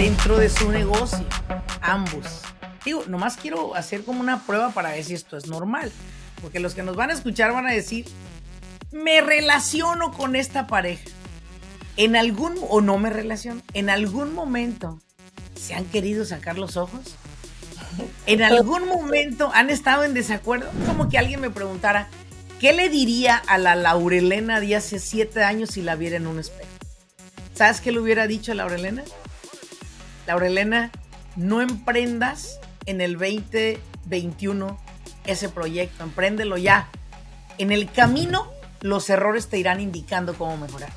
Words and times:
dentro 0.00 0.38
de 0.38 0.48
su 0.48 0.72
negocio, 0.72 1.26
ambos. 1.82 2.24
Digo, 2.86 3.04
nomás 3.06 3.36
quiero 3.36 3.74
hacer 3.74 4.02
como 4.02 4.20
una 4.20 4.46
prueba 4.46 4.70
para 4.70 4.92
ver 4.92 5.04
si 5.04 5.12
esto 5.12 5.36
es 5.36 5.46
normal, 5.46 5.92
porque 6.40 6.58
los 6.58 6.72
que 6.72 6.82
nos 6.82 6.96
van 6.96 7.10
a 7.10 7.12
escuchar 7.12 7.52
van 7.52 7.66
a 7.66 7.72
decir, 7.72 8.06
me 8.92 9.20
relaciono 9.20 10.10
con 10.10 10.36
esta 10.36 10.66
pareja. 10.66 11.04
En 11.98 12.16
algún, 12.16 12.54
o 12.70 12.80
no 12.80 12.96
me 12.96 13.10
relaciono, 13.10 13.60
en 13.74 13.90
algún 13.90 14.34
momento 14.34 14.98
se 15.54 15.74
han 15.74 15.84
querido 15.84 16.24
sacar 16.24 16.56
los 16.56 16.78
ojos. 16.78 17.16
En 18.24 18.42
algún 18.42 18.88
momento 18.88 19.50
han 19.52 19.68
estado 19.68 20.04
en 20.04 20.14
desacuerdo. 20.14 20.70
Como 20.86 21.10
que 21.10 21.18
alguien 21.18 21.42
me 21.42 21.50
preguntara, 21.50 22.08
¿qué 22.58 22.72
le 22.72 22.88
diría 22.88 23.36
a 23.36 23.58
la 23.58 23.74
Laurelena 23.74 24.60
de 24.60 24.76
hace 24.76 24.98
siete 24.98 25.44
años 25.44 25.72
si 25.72 25.82
la 25.82 25.94
viera 25.94 26.16
en 26.16 26.26
un 26.26 26.38
espejo? 26.38 26.70
¿Sabes 27.54 27.82
qué 27.82 27.92
le 27.92 28.00
hubiera 28.00 28.26
dicho 28.26 28.52
a 28.52 28.54
Laurelena? 28.54 29.02
Laurelena, 30.30 30.92
no 31.34 31.60
emprendas 31.60 32.60
en 32.86 33.00
el 33.00 33.14
2021 33.14 34.78
ese 35.26 35.48
proyecto, 35.48 36.04
empréndelo 36.04 36.56
ya. 36.56 36.88
En 37.58 37.72
el 37.72 37.90
camino, 37.90 38.46
los 38.80 39.10
errores 39.10 39.48
te 39.48 39.58
irán 39.58 39.80
indicando 39.80 40.34
cómo 40.34 40.56
mejorar. 40.56 40.90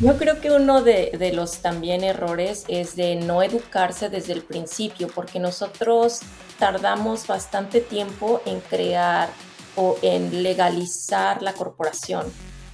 Yo 0.00 0.16
creo 0.16 0.40
que 0.40 0.52
uno 0.52 0.82
de, 0.82 1.10
de, 1.18 1.32
los 1.32 1.62
también 1.62 2.04
errores 2.04 2.64
es 2.68 2.94
de 2.94 3.16
no 3.16 3.42
educarse 3.42 4.08
desde 4.08 4.34
el 4.34 4.42
principio, 4.42 5.08
porque 5.08 5.40
nosotros 5.40 6.20
tardamos 6.60 7.26
bastante 7.26 7.80
tiempo 7.80 8.40
en 8.46 8.60
crear 8.60 9.30
o 9.74 9.98
en 10.00 10.44
legalizar 10.44 11.42
la 11.42 11.54
corporación. 11.54 12.26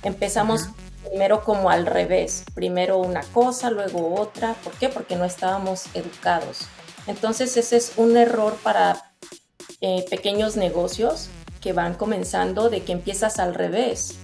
Empezamos 0.03 0.69
primero 1.09 1.43
como 1.43 1.71
al 1.71 1.87
revés, 1.87 2.45
primero 2.55 2.99
una 2.99 3.23
cosa, 3.23 3.71
luego 3.71 4.21
otra. 4.21 4.55
¿Por 4.65 4.73
qué? 4.75 4.89
Porque 4.89 5.17
no 5.17 5.25
estábamos 5.25 5.87
educados. 5.95 6.67
Entonces 7.07 7.57
ese 7.57 7.77
es 7.77 7.93
un 7.97 8.17
error 8.17 8.57
para 8.63 9.13
eh, 9.81 10.05
pequeños 10.11 10.57
negocios 10.57 11.29
que 11.61 11.73
van 11.73 11.95
comenzando 11.95 12.71
de 12.71 12.83
que 12.83 12.93
empiezas 12.93 13.39
al 13.39 13.55
revés. 13.55 14.17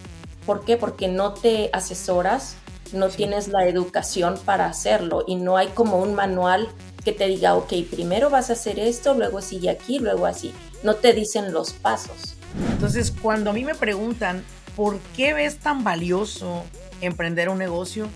¿Por 0.46 0.64
qué? 0.64 0.76
Porque 0.76 1.08
no 1.08 1.34
te 1.34 1.70
asesoras 1.72 2.56
no 2.92 3.08
tienes 3.08 3.48
la 3.48 3.66
educación 3.66 4.38
para 4.44 4.66
hacerlo 4.66 5.24
y 5.26 5.36
no 5.36 5.56
hay 5.56 5.68
como 5.68 5.98
un 5.98 6.14
manual 6.14 6.68
que 7.04 7.12
te 7.12 7.26
diga, 7.26 7.54
ok, 7.54 7.72
primero 7.90 8.30
vas 8.30 8.50
a 8.50 8.52
hacer 8.52 8.78
esto, 8.78 9.14
luego 9.14 9.40
sigue 9.40 9.70
aquí, 9.70 9.98
luego 9.98 10.26
así. 10.26 10.52
No 10.82 10.94
te 10.94 11.12
dicen 11.12 11.52
los 11.52 11.72
pasos. 11.72 12.34
Entonces, 12.70 13.10
cuando 13.10 13.50
a 13.50 13.52
mí 13.52 13.64
me 13.64 13.74
preguntan, 13.74 14.44
¿por 14.76 14.98
qué 15.16 15.34
ves 15.34 15.58
tan 15.58 15.84
valioso 15.84 16.64
emprender 17.00 17.48
un 17.48 17.58
negocio? 17.58 18.08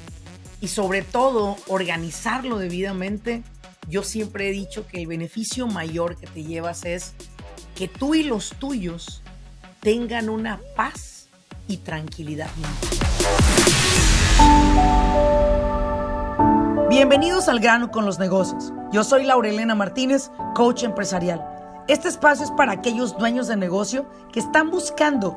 Y 0.61 0.69
sobre 0.69 1.03
todo, 1.03 1.57
organizarlo 1.69 2.59
debidamente. 2.59 3.43
Yo 3.89 4.03
siempre 4.03 4.49
he 4.49 4.53
dicho 4.53 4.87
que 4.87 5.01
el 5.01 5.07
beneficio 5.07 5.67
mayor 5.67 6.17
que 6.17 6.27
te 6.27 6.43
llevas 6.43 6.85
es 6.85 7.15
que 7.75 7.89
tú 7.89 8.15
y 8.15 8.23
los 8.23 8.51
tuyos 8.51 9.23
tengan 9.81 10.29
una 10.29 10.61
paz 10.75 11.29
y 11.69 11.79
tranquilidad 11.79 12.49
Bienvenidos 16.89 17.49
al 17.49 17.61
grano 17.61 17.91
con 17.91 18.07
los 18.07 18.19
negocios. 18.19 18.73
Yo 18.93 19.05
soy 19.05 19.25
Laurelena 19.25 19.75
Martínez, 19.75 20.31
coach 20.55 20.85
empresarial. 20.85 21.45
Este 21.89 22.09
espacio 22.09 22.45
es 22.45 22.51
para 22.53 22.73
aquellos 22.73 23.19
dueños 23.19 23.49
de 23.49 23.57
negocio 23.57 24.09
que 24.33 24.41
están 24.41 24.71
buscando 24.71 25.37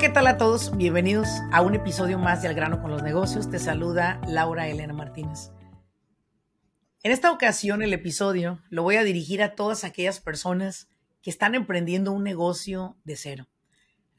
¿Qué 0.00 0.08
tal 0.08 0.28
a 0.28 0.38
todos? 0.38 0.74
Bienvenidos 0.78 1.28
a 1.52 1.60
un 1.60 1.74
episodio 1.74 2.18
más 2.18 2.40
de 2.40 2.48
Al 2.48 2.54
grano 2.54 2.80
con 2.80 2.90
los 2.90 3.02
negocios. 3.02 3.50
Te 3.50 3.58
saluda 3.58 4.18
Laura 4.26 4.66
Elena 4.66 4.94
Martínez. 4.94 5.50
En 7.02 7.12
esta 7.12 7.30
ocasión 7.30 7.82
el 7.82 7.92
episodio 7.92 8.62
lo 8.70 8.82
voy 8.82 8.96
a 8.96 9.04
dirigir 9.04 9.42
a 9.42 9.54
todas 9.54 9.84
aquellas 9.84 10.18
personas 10.18 10.88
que 11.20 11.28
están 11.28 11.54
emprendiendo 11.54 12.12
un 12.12 12.24
negocio 12.24 12.96
de 13.04 13.16
cero 13.16 13.46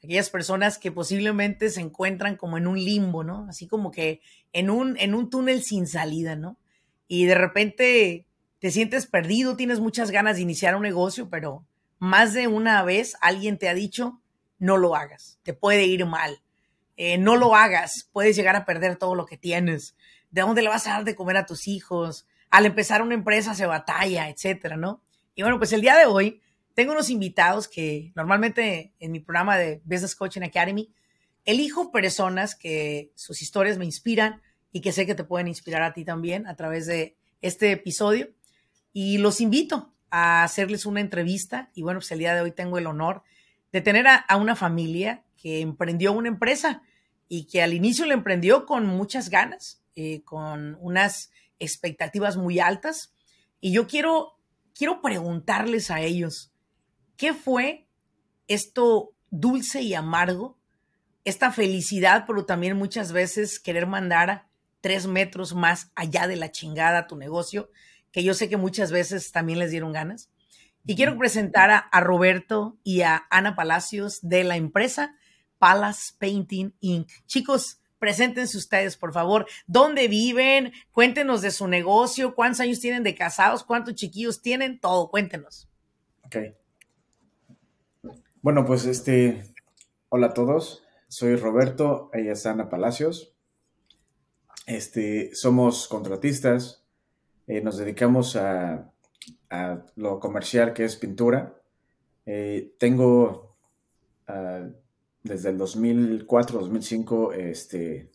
aquellas 0.04 0.30
personas 0.30 0.78
que 0.78 0.92
posiblemente 0.92 1.68
se 1.68 1.80
encuentran 1.80 2.36
como 2.36 2.58
en 2.58 2.68
un 2.68 2.78
limbo, 2.78 3.24
¿no? 3.24 3.46
Así 3.48 3.66
como 3.66 3.90
que 3.90 4.20
en 4.52 4.70
un, 4.70 4.96
en 4.98 5.16
un 5.16 5.30
túnel 5.30 5.64
sin 5.64 5.88
salida, 5.88 6.36
¿no? 6.36 6.58
Y 7.08 7.24
de 7.24 7.34
repente 7.34 8.28
te 8.60 8.70
sientes 8.70 9.06
perdido, 9.06 9.56
tienes 9.56 9.80
muchas 9.80 10.12
ganas 10.12 10.36
de 10.36 10.42
iniciar 10.42 10.76
un 10.76 10.82
negocio, 10.82 11.28
pero 11.28 11.66
más 11.98 12.34
de 12.34 12.46
una 12.46 12.84
vez 12.84 13.16
alguien 13.20 13.58
te 13.58 13.68
ha 13.68 13.74
dicho, 13.74 14.21
no 14.62 14.76
lo 14.76 14.94
hagas, 14.94 15.40
te 15.42 15.54
puede 15.54 15.86
ir 15.86 16.06
mal, 16.06 16.40
eh, 16.96 17.18
no 17.18 17.34
lo 17.36 17.56
hagas, 17.56 18.08
puedes 18.12 18.36
llegar 18.36 18.54
a 18.54 18.64
perder 18.64 18.94
todo 18.94 19.16
lo 19.16 19.26
que 19.26 19.36
tienes, 19.36 19.96
¿de 20.30 20.42
dónde 20.42 20.62
le 20.62 20.68
vas 20.68 20.86
a 20.86 20.90
dar 20.90 21.04
de 21.04 21.16
comer 21.16 21.36
a 21.36 21.46
tus 21.46 21.66
hijos? 21.66 22.28
Al 22.48 22.64
empezar 22.64 23.02
una 23.02 23.14
empresa 23.14 23.56
se 23.56 23.66
batalla, 23.66 24.28
etcétera, 24.28 24.76
¿no? 24.76 25.02
Y 25.34 25.42
bueno, 25.42 25.58
pues 25.58 25.72
el 25.72 25.80
día 25.80 25.96
de 25.96 26.06
hoy 26.06 26.40
tengo 26.74 26.92
unos 26.92 27.10
invitados 27.10 27.66
que 27.66 28.12
normalmente 28.14 28.92
en 29.00 29.10
mi 29.10 29.18
programa 29.18 29.58
de 29.58 29.82
Business 29.84 30.14
Coaching 30.14 30.42
Academy 30.42 30.94
elijo 31.44 31.90
personas 31.90 32.54
que 32.54 33.10
sus 33.16 33.42
historias 33.42 33.78
me 33.78 33.84
inspiran 33.84 34.42
y 34.70 34.80
que 34.80 34.92
sé 34.92 35.06
que 35.06 35.16
te 35.16 35.24
pueden 35.24 35.48
inspirar 35.48 35.82
a 35.82 35.92
ti 35.92 36.04
también 36.04 36.46
a 36.46 36.54
través 36.54 36.86
de 36.86 37.16
este 37.40 37.72
episodio. 37.72 38.28
Y 38.92 39.18
los 39.18 39.40
invito 39.40 39.92
a 40.12 40.44
hacerles 40.44 40.86
una 40.86 41.00
entrevista. 41.00 41.72
Y 41.74 41.82
bueno, 41.82 41.98
pues 41.98 42.12
el 42.12 42.20
día 42.20 42.34
de 42.36 42.42
hoy 42.42 42.52
tengo 42.52 42.78
el 42.78 42.86
honor 42.86 43.24
de 43.72 43.80
tener 43.80 44.06
a, 44.06 44.24
una 44.36 44.54
familia 44.54 45.24
que 45.36 45.60
emprendió 45.60 46.12
una 46.12 46.28
empresa 46.28 46.82
y 47.28 47.46
que 47.46 47.62
al 47.62 47.72
inicio 47.72 48.06
la 48.06 48.14
emprendió 48.14 48.66
con 48.66 48.86
muchas 48.86 49.30
ganas, 49.30 49.82
eh, 49.96 50.22
con 50.22 50.76
unas 50.80 51.30
expectativas 51.58 52.36
muy 52.36 52.60
altas. 52.60 53.14
Y 53.60 53.72
yo 53.72 53.86
quiero, 53.86 54.38
quiero 54.74 55.00
preguntarles 55.00 55.90
a 55.90 56.00
ellos, 56.00 56.52
¿Qué 57.22 57.34
fue 57.34 57.86
esto 58.48 59.14
dulce 59.30 59.80
y 59.82 59.94
amargo? 59.94 60.58
Esta 61.24 61.52
felicidad, 61.52 62.24
pero 62.26 62.46
también 62.46 62.76
muchas 62.76 63.12
veces 63.12 63.60
querer 63.60 63.86
mandar 63.86 64.48
tres 64.80 65.06
metros 65.06 65.54
más 65.54 65.92
allá 65.94 66.26
de 66.26 66.34
la 66.34 66.50
chingada 66.50 66.98
a 66.98 67.06
tu 67.06 67.14
negocio, 67.14 67.70
que 68.10 68.24
yo 68.24 68.34
sé 68.34 68.48
que 68.48 68.56
muchas 68.56 68.90
veces 68.90 69.30
también 69.30 69.60
les 69.60 69.70
dieron 69.70 69.92
ganas. 69.92 70.31
Y 70.84 70.96
quiero 70.96 71.16
presentar 71.16 71.70
a, 71.70 71.78
a 71.78 72.00
Roberto 72.00 72.76
y 72.82 73.02
a 73.02 73.26
Ana 73.30 73.54
Palacios 73.54 74.18
de 74.22 74.44
la 74.44 74.56
empresa 74.56 75.16
Palace 75.62 76.14
Painting 76.18 76.74
Inc. 76.80 77.08
Chicos, 77.26 77.80
preséntense 78.00 78.58
ustedes, 78.58 78.96
por 78.96 79.12
favor. 79.12 79.46
¿Dónde 79.68 80.08
viven? 80.08 80.72
Cuéntenos 80.90 81.40
de 81.40 81.52
su 81.52 81.68
negocio, 81.68 82.34
cuántos 82.34 82.58
años 82.58 82.80
tienen 82.80 83.04
de 83.04 83.14
casados, 83.14 83.62
cuántos 83.62 83.94
chiquillos 83.94 84.42
tienen, 84.42 84.80
todo, 84.80 85.08
cuéntenos. 85.08 85.68
Ok. 86.24 86.36
Bueno, 88.40 88.64
pues 88.64 88.86
este, 88.86 89.54
hola 90.08 90.26
a 90.26 90.34
todos, 90.34 90.82
soy 91.06 91.36
Roberto, 91.36 92.10
ella 92.12 92.32
es 92.32 92.44
Ana 92.44 92.68
Palacios. 92.68 93.36
Este, 94.66 95.32
somos 95.36 95.86
contratistas, 95.86 96.84
eh, 97.46 97.60
nos 97.60 97.76
dedicamos 97.76 98.34
a, 98.34 98.91
lo 99.96 100.20
comercial 100.20 100.72
que 100.72 100.84
es 100.84 100.96
pintura. 100.96 101.54
Eh, 102.26 102.74
tengo 102.78 103.56
ah, 104.26 104.68
desde 105.22 105.50
el 105.50 105.58
2004, 105.58 106.60
2005, 106.60 107.32
este, 107.32 108.10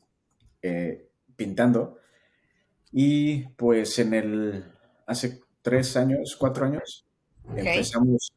eh, 0.62 1.10
pintando. 1.36 2.00
Y 2.92 3.48
pues 3.50 4.00
en 4.00 4.14
el, 4.14 4.66
hace 5.06 5.42
tres 5.62 5.98
años, 5.98 6.36
cuatro 6.38 6.66
años, 6.66 7.06
empezamos 7.56 8.34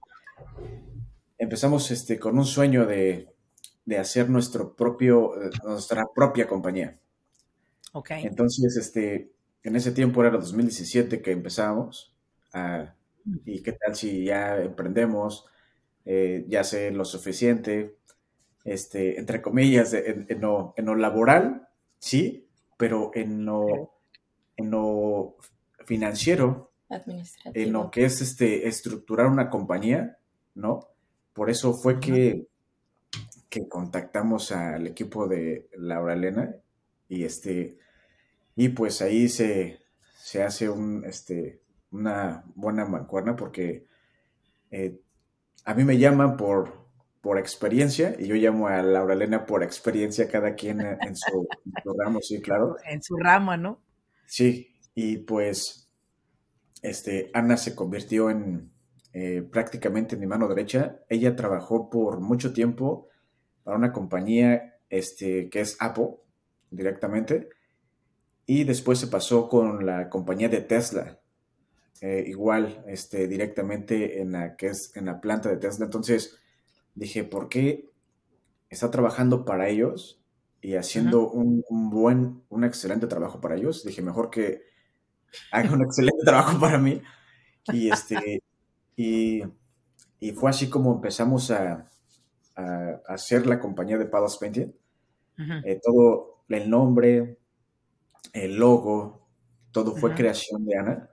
empezamos 1.41 1.91
este, 1.91 2.19
con 2.19 2.39
un 2.39 2.45
sueño 2.45 2.87
de, 2.87 3.29
hacer 3.99 4.31
nuestro 4.31 4.77
propio, 4.77 5.33
nuestra 5.65 6.05
propia 6.15 6.47
compañía. 6.47 6.97
Ok. 7.93 8.11
Entonces, 8.11 8.77
este, 8.77 9.33
en 9.65 9.75
ese 9.75 9.91
tiempo 9.91 10.23
era 10.23 10.33
el 10.33 10.41
2017 10.41 11.21
que 11.21 11.33
empezamos. 11.33 12.10
Ah, 12.53 12.95
¿Y 13.45 13.63
qué 13.63 13.73
tal 13.73 13.95
si 13.95 14.25
ya 14.25 14.59
emprendemos? 14.59 15.47
Eh, 16.05 16.45
ya 16.49 16.65
sé 16.65 16.91
lo 16.91 17.05
suficiente, 17.05 17.97
este, 18.65 19.19
entre 19.19 19.43
comillas, 19.43 19.93
en, 19.95 20.27
lo, 20.41 20.75
laboral, 20.97 21.69
sí, 21.99 22.49
pero 22.77 23.11
en 23.15 23.45
lo, 23.45 23.95
en 24.57 24.71
lo 24.71 25.37
financiero 25.85 26.71
en 27.55 27.73
lo 27.73 27.91
que 27.91 28.05
es 28.05 28.21
este, 28.21 28.67
estructurar 28.67 29.27
una 29.27 29.49
compañía, 29.49 30.19
¿no? 30.55 30.89
Por 31.33 31.51
eso 31.51 31.73
fue 31.73 32.01
que, 32.01 32.49
que 33.49 33.69
contactamos 33.69 34.51
al 34.51 34.87
equipo 34.89 35.29
de 35.29 35.69
Laura 35.77 36.15
Elena 36.15 36.55
y 37.09 37.25
este 37.25 37.79
y 38.57 38.71
pues 38.71 39.01
ahí 39.01 39.29
se, 39.29 39.81
se 40.19 40.43
hace 40.43 40.69
un, 40.69 41.05
este, 41.05 41.61
una 41.91 42.45
buena 42.55 42.85
mancuerna 42.85 43.37
porque 43.37 43.87
eh, 44.71 45.01
a 45.65 45.75
mí 45.75 45.85
me 45.85 45.99
llaman 45.99 46.37
por, 46.37 46.87
por 47.21 47.39
experiencia 47.39 48.15
y 48.19 48.27
yo 48.27 48.35
llamo 48.35 48.69
a 48.69 48.83
Laura 48.83 49.15
Elena 49.15 49.47
por 49.47 49.63
experiencia, 49.63 50.29
cada 50.29 50.55
quien 50.55 50.81
en, 50.81 51.17
su, 51.17 51.47
programa, 51.85 52.21
sí, 52.23 52.41
claro. 52.41 52.77
En 52.85 53.03
su 53.03 53.17
rama, 53.17 53.57
¿no? 53.57 53.81
Sí, 54.27 54.77
y 54.95 55.19
pues 55.19 55.91
este, 56.83 57.31
Ana 57.35 57.57
se 57.57 57.75
convirtió 57.75 58.31
en 58.31 58.71
eh, 59.13 59.43
prácticamente 59.43 60.17
mi 60.17 60.27
mano 60.27 60.49
derecha. 60.49 61.01
Ella 61.09 61.37
trabajó 61.37 61.91
por 61.91 62.21
mucho 62.21 62.53
tiempo 62.53 63.09
para 63.65 63.77
una 63.77 63.93
compañía 63.93 64.79
este, 64.89 65.49
que 65.51 65.61
es 65.61 65.77
Apple 65.81 66.17
directamente 66.71 67.49
y 68.47 68.65
después 68.65 68.99
se 68.99 69.09
pasó 69.09 69.49
con 69.49 69.85
la 69.87 70.09
compañía 70.09 70.49
de 70.49 70.61
Tesla. 70.61 71.21
Eh, 72.03 72.25
igual, 72.29 72.83
este, 72.87 73.29
directamente 73.29 74.23
en 74.23 74.33
la 74.33 74.57
que 74.57 74.69
es 74.69 74.97
en 74.97 75.05
la 75.07 75.21
planta 75.21 75.51
de 75.51 75.59
Tesla. 75.59 75.85
Entonces 75.85 76.39
dije, 76.95 77.25
¿por 77.25 77.49
qué 77.49 77.91
está 78.71 78.91
trabajando 78.91 79.45
para 79.45 79.69
ellos 79.69 80.23
y 80.63 80.77
haciendo 80.77 81.29
un, 81.29 81.63
buen, 81.91 82.43
un 82.49 82.65
excelente 82.65 83.07
trabajo 83.07 83.41
para 83.41 83.57
ellos? 83.57 83.85
Dije, 83.85 84.01
mejor 84.01 84.31
que 84.31 84.63
haga 85.53 85.73
un 85.75 85.83
excelente 85.85 86.23
trabajo 86.25 86.59
para 86.59 86.79
mí. 86.79 87.03
Y 87.73 87.91
este, 87.91 88.43
y, 88.97 89.43
fue 90.35 90.51
así 90.51 90.71
como 90.71 90.95
empezamos 90.95 91.51
a, 91.51 91.87
hacer 93.07 93.47
la 93.47 93.59
compañía 93.59 93.97
de 93.97 94.05
Palace 94.05 94.37
Painting. 94.39 94.75
Eh, 95.65 95.81
todo 95.83 96.45
el 96.51 96.69
nombre, 96.69 97.39
el 98.35 98.57
logo, 98.57 99.27
todo 99.73 99.97
fue 99.97 100.15
creación 100.15 100.67
de 100.67 100.77
Ana. 100.77 101.10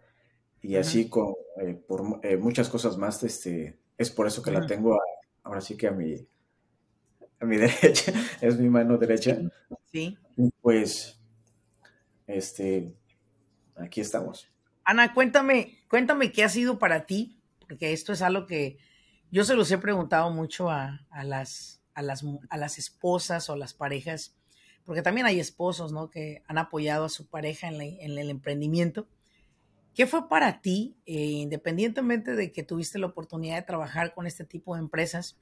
Y 0.67 0.75
así 0.75 1.07
con 1.07 1.33
eh, 1.61 1.75
por 1.75 2.19
eh, 2.23 2.35
muchas 2.35 2.67
cosas 2.67 2.97
más, 2.97 3.23
este, 3.23 3.79
es 3.97 4.11
por 4.11 4.27
eso 4.27 4.43
que 4.43 4.51
la 4.51 4.67
tengo 4.67 4.99
ahora 5.41 5.61
sí 5.61 5.77
que 5.77 5.87
a 5.87 5.91
mi, 5.91 6.27
a 7.39 7.45
mi 7.45 7.55
derecha, 7.57 8.11
es 8.41 8.59
mi 8.59 8.67
mano 8.67 8.97
derecha. 8.97 9.39
Sí. 9.85 10.17
pues, 10.61 11.21
este, 12.27 12.93
aquí 13.77 14.01
estamos. 14.01 14.51
Ana, 14.83 15.13
cuéntame, 15.13 15.79
cuéntame 15.89 16.33
qué 16.33 16.43
ha 16.43 16.49
sido 16.49 16.77
para 16.79 17.05
ti, 17.05 17.39
porque 17.65 17.93
esto 17.93 18.11
es 18.11 18.21
algo 18.21 18.45
que 18.45 18.77
yo 19.31 19.45
se 19.45 19.55
los 19.55 19.71
he 19.71 19.77
preguntado 19.77 20.31
mucho 20.31 20.69
a, 20.69 21.07
las, 21.23 21.81
a, 21.93 22.01
las, 22.01 22.25
a 22.49 22.57
las 22.57 22.77
esposas 22.77 23.49
o 23.49 23.53
a 23.53 23.57
las 23.57 23.73
parejas, 23.73 24.35
porque 24.83 25.01
también 25.01 25.27
hay 25.27 25.39
esposos, 25.39 25.93
¿no? 25.93 26.09
Que 26.09 26.43
han 26.45 26.57
apoyado 26.57 27.05
a 27.05 27.09
su 27.09 27.25
pareja 27.29 27.69
en, 27.69 27.81
en 27.81 28.17
el 28.17 28.29
emprendimiento. 28.29 29.07
¿Qué 29.97 30.05
fue 30.05 30.29
para 30.29 30.61
ti, 30.61 30.95
eh, 31.07 31.15
independientemente 31.15 32.35
de 32.35 32.51
que 32.51 32.61
tuviste 32.61 32.99
la 32.99 33.07
oportunidad 33.07 33.55
de 33.55 33.63
trabajar 33.63 34.13
con 34.13 34.27
este 34.27 34.45
tipo 34.45 34.75
de 34.75 34.81
empresas, 34.81 35.39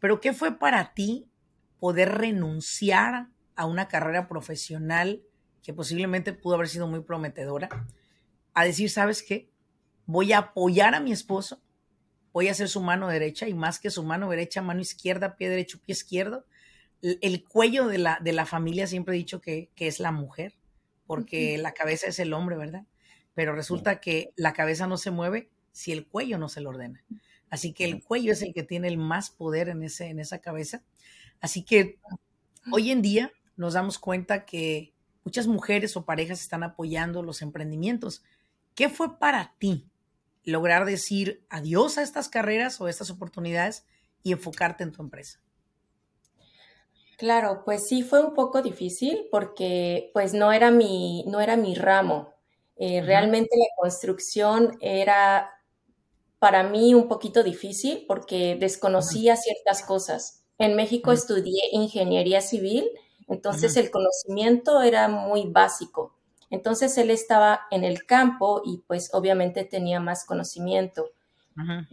pero 0.00 0.20
qué 0.20 0.32
fue 0.32 0.58
para 0.58 0.92
ti 0.92 1.30
poder 1.78 2.18
renunciar 2.18 3.28
a 3.54 3.66
una 3.66 3.86
carrera 3.86 4.26
profesional 4.26 5.22
que 5.62 5.72
posiblemente 5.72 6.32
pudo 6.32 6.56
haber 6.56 6.68
sido 6.68 6.88
muy 6.88 7.02
prometedora, 7.02 7.68
a 8.54 8.64
decir, 8.64 8.90
¿sabes 8.90 9.22
qué? 9.22 9.52
Voy 10.04 10.32
a 10.32 10.38
apoyar 10.38 10.96
a 10.96 11.00
mi 11.00 11.12
esposo, 11.12 11.62
voy 12.32 12.48
a 12.48 12.54
ser 12.54 12.68
su 12.68 12.82
mano 12.82 13.06
derecha 13.06 13.46
y 13.46 13.54
más 13.54 13.78
que 13.78 13.90
su 13.90 14.02
mano 14.02 14.28
derecha, 14.30 14.62
mano 14.62 14.80
izquierda, 14.80 15.36
pie 15.36 15.48
derecho, 15.48 15.78
pie 15.80 15.92
izquierdo. 15.92 16.44
El, 17.02 17.44
cuello 17.44 17.86
de 17.86 17.98
la, 17.98 18.18
de 18.20 18.32
la 18.32 18.46
familia 18.46 18.88
siempre 18.88 19.14
he 19.14 19.18
dicho 19.18 19.40
que, 19.40 19.70
que 19.76 19.86
es 19.86 20.00
la 20.00 20.10
mujer, 20.10 20.58
porque 21.06 21.56
la 21.56 21.72
cabeza 21.72 22.08
es 22.08 22.18
el 22.18 22.32
hombre, 22.32 22.56
¿verdad? 22.56 22.84
Pero 23.34 23.54
resulta 23.54 24.00
que 24.00 24.32
la 24.36 24.52
cabeza 24.52 24.86
no 24.86 24.96
se 24.96 25.10
mueve 25.10 25.50
si 25.72 25.92
el 25.92 26.06
cuello 26.06 26.38
no 26.38 26.48
se 26.48 26.60
lo 26.60 26.70
ordena. 26.70 27.04
Así 27.50 27.72
que 27.72 27.84
el 27.84 28.02
cuello 28.02 28.32
es 28.32 28.42
el 28.42 28.54
que 28.54 28.62
tiene 28.62 28.88
el 28.88 28.98
más 28.98 29.30
poder 29.30 29.68
en, 29.68 29.82
ese, 29.82 30.06
en 30.06 30.18
esa 30.18 30.38
cabeza. 30.38 30.82
Así 31.40 31.64
que 31.64 31.98
hoy 32.72 32.90
en 32.90 33.02
día 33.02 33.32
nos 33.56 33.74
damos 33.74 33.98
cuenta 33.98 34.44
que 34.44 34.92
muchas 35.24 35.46
mujeres 35.46 35.96
o 35.96 36.04
parejas 36.04 36.40
están 36.40 36.62
apoyando 36.62 37.22
los 37.22 37.42
emprendimientos. 37.42 38.22
¿Qué 38.74 38.88
fue 38.88 39.18
para 39.18 39.54
ti 39.58 39.88
lograr 40.44 40.84
decir 40.84 41.44
adiós 41.48 41.98
a 41.98 42.02
estas 42.02 42.28
carreras 42.28 42.80
o 42.80 42.88
estas 42.88 43.10
oportunidades 43.10 43.84
y 44.22 44.32
enfocarte 44.32 44.84
en 44.84 44.92
tu 44.92 45.02
empresa? 45.02 45.40
Claro, 47.16 47.62
pues 47.64 47.86
sí 47.86 48.02
fue 48.02 48.24
un 48.24 48.34
poco 48.34 48.60
difícil 48.60 49.26
porque 49.30 50.10
pues 50.12 50.34
no 50.34 50.52
era 50.52 50.70
mi, 50.70 51.24
no 51.28 51.40
era 51.40 51.56
mi 51.56 51.74
ramo. 51.74 52.33
Eh, 52.76 53.02
realmente 53.02 53.56
la 53.56 53.66
construcción 53.76 54.76
era 54.80 55.50
para 56.38 56.62
mí 56.62 56.94
un 56.94 57.08
poquito 57.08 57.42
difícil 57.42 58.04
porque 58.06 58.56
desconocía 58.56 59.36
ciertas 59.36 59.82
cosas. 59.82 60.44
En 60.58 60.76
México 60.76 61.12
estudié 61.12 61.70
ingeniería 61.72 62.40
civil, 62.40 62.88
entonces 63.28 63.76
el 63.76 63.90
conocimiento 63.90 64.82
era 64.82 65.08
muy 65.08 65.46
básico. 65.46 66.14
Entonces 66.50 66.96
él 66.98 67.10
estaba 67.10 67.62
en 67.70 67.84
el 67.84 68.04
campo 68.04 68.62
y 68.64 68.78
pues 68.86 69.10
obviamente 69.12 69.64
tenía 69.64 70.00
más 70.00 70.24
conocimiento. 70.24 71.10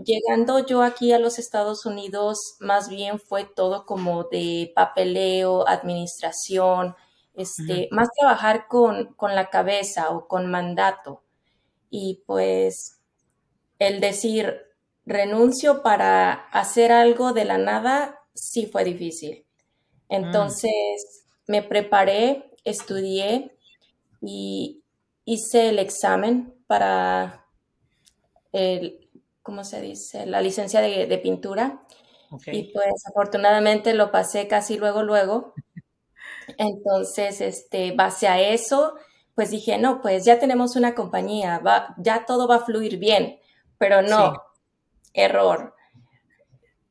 Llegando 0.04 0.66
yo 0.66 0.82
aquí 0.82 1.14
a 1.14 1.20
los 1.20 1.38
Estados 1.38 1.86
Unidos, 1.86 2.56
más 2.60 2.90
bien 2.90 3.20
fue 3.20 3.46
todo 3.46 3.86
como 3.86 4.24
de 4.24 4.72
papeleo, 4.76 5.68
administración, 5.68 6.96
este, 7.42 7.88
más 7.92 8.10
trabajar 8.18 8.68
con, 8.68 9.16
la 9.20 9.50
cabeza 9.50 10.10
o 10.12 10.28
con 10.28 10.50
mandato. 10.50 11.24
Y 11.90 12.24
pues 12.26 13.00
el 13.80 14.00
decir 14.00 14.62
renuncio 15.06 15.82
para 15.82 16.34
hacer 16.34 16.92
algo 16.92 17.34
de 17.34 17.46
la 17.46 17.58
nada 17.58 18.20
sí 18.34 18.66
fue 18.66 18.84
difícil. 18.84 19.46
Entonces 20.10 21.26
me 21.48 21.64
preparé, 21.64 22.52
estudié 22.64 23.58
y 24.22 24.84
hice 25.26 25.70
el 25.70 25.80
examen 25.80 26.54
para 26.68 27.46
el, 28.52 29.10
¿cómo 29.42 29.64
se 29.64 29.82
dice? 29.82 30.26
La 30.26 30.42
licencia 30.42 30.82
de, 30.82 31.18
pintura. 31.18 31.84
Y 32.48 32.72
pues 32.72 33.06
afortunadamente 33.08 33.94
lo 33.94 34.12
pasé 34.12 34.48
casi 34.48 34.78
luego, 34.78 35.04
luego. 35.04 35.54
Entonces, 36.58 37.42
este, 37.42 37.94
base 37.94 38.28
a 38.28 38.40
eso, 38.40 38.94
pues 39.36 39.52
dije, 39.52 39.78
no, 39.78 40.02
pues 40.02 40.26
ya 40.26 40.40
tenemos 40.40 40.76
una 40.76 40.96
compañía, 40.96 41.60
va, 41.60 41.96
ya 41.98 42.26
todo 42.26 42.48
va 42.48 42.58
a 42.58 42.66
fluir 42.66 42.98
bien, 42.98 43.40
pero 43.78 44.02
no, 44.02 44.34
error. 45.14 45.74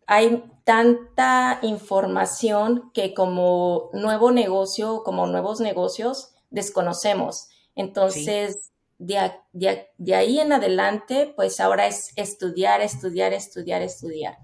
Hay 0.06 0.44
tanta 0.64 1.58
información 1.62 2.90
que 2.92 3.14
como 3.14 3.90
nuevo 3.92 4.32
negocio, 4.32 5.02
como 5.04 5.26
nuevos 5.26 5.60
negocios, 5.60 6.34
desconocemos. 6.50 7.48
Entonces, 7.74 8.72
de, 8.98 9.30
de 9.52 10.14
ahí 10.14 10.40
en 10.40 10.52
adelante, 10.52 11.32
pues 11.36 11.60
ahora 11.60 11.86
es 11.86 12.12
estudiar, 12.16 12.80
estudiar, 12.80 13.32
estudiar, 13.32 13.82
estudiar. 13.82 14.38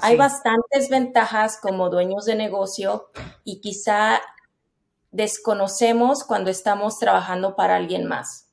Hay 0.00 0.16
bastantes 0.16 0.88
ventajas 0.90 1.58
como 1.60 1.90
dueños 1.90 2.24
de 2.24 2.34
negocio 2.34 3.10
y 3.44 3.60
quizá 3.60 4.20
desconocemos 5.10 6.24
cuando 6.24 6.50
estamos 6.50 6.98
trabajando 6.98 7.56
para 7.56 7.76
alguien 7.76 8.06
más. 8.06 8.46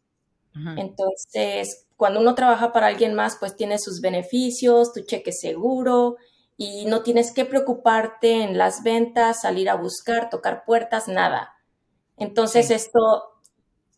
Entonces, 0.78 1.86
cuando 1.98 2.22
uno 2.22 2.34
trabaja 2.34 2.72
para 2.72 2.88
alguien 2.88 3.14
más, 3.14 3.36
pues 3.38 3.58
tiene 3.58 3.78
sus 3.78 4.00
beneficios, 4.00 4.94
tu 4.94 5.02
cheque 5.02 5.34
seguro 5.34 6.16
y 6.56 6.86
no 6.86 7.04
tienes 7.04 7.34
que 7.34 7.44
preocuparte 7.44 8.42
en 8.44 8.58
las 8.58 8.82
ventas, 8.82 9.42
salir 9.42 9.70
a 9.70 9.76
buscar, 9.76 10.30
tocar 10.30 10.64
puertas, 10.64 11.10
nada. 11.10 11.56
Entonces, 12.18 12.72
esto, 12.72 13.00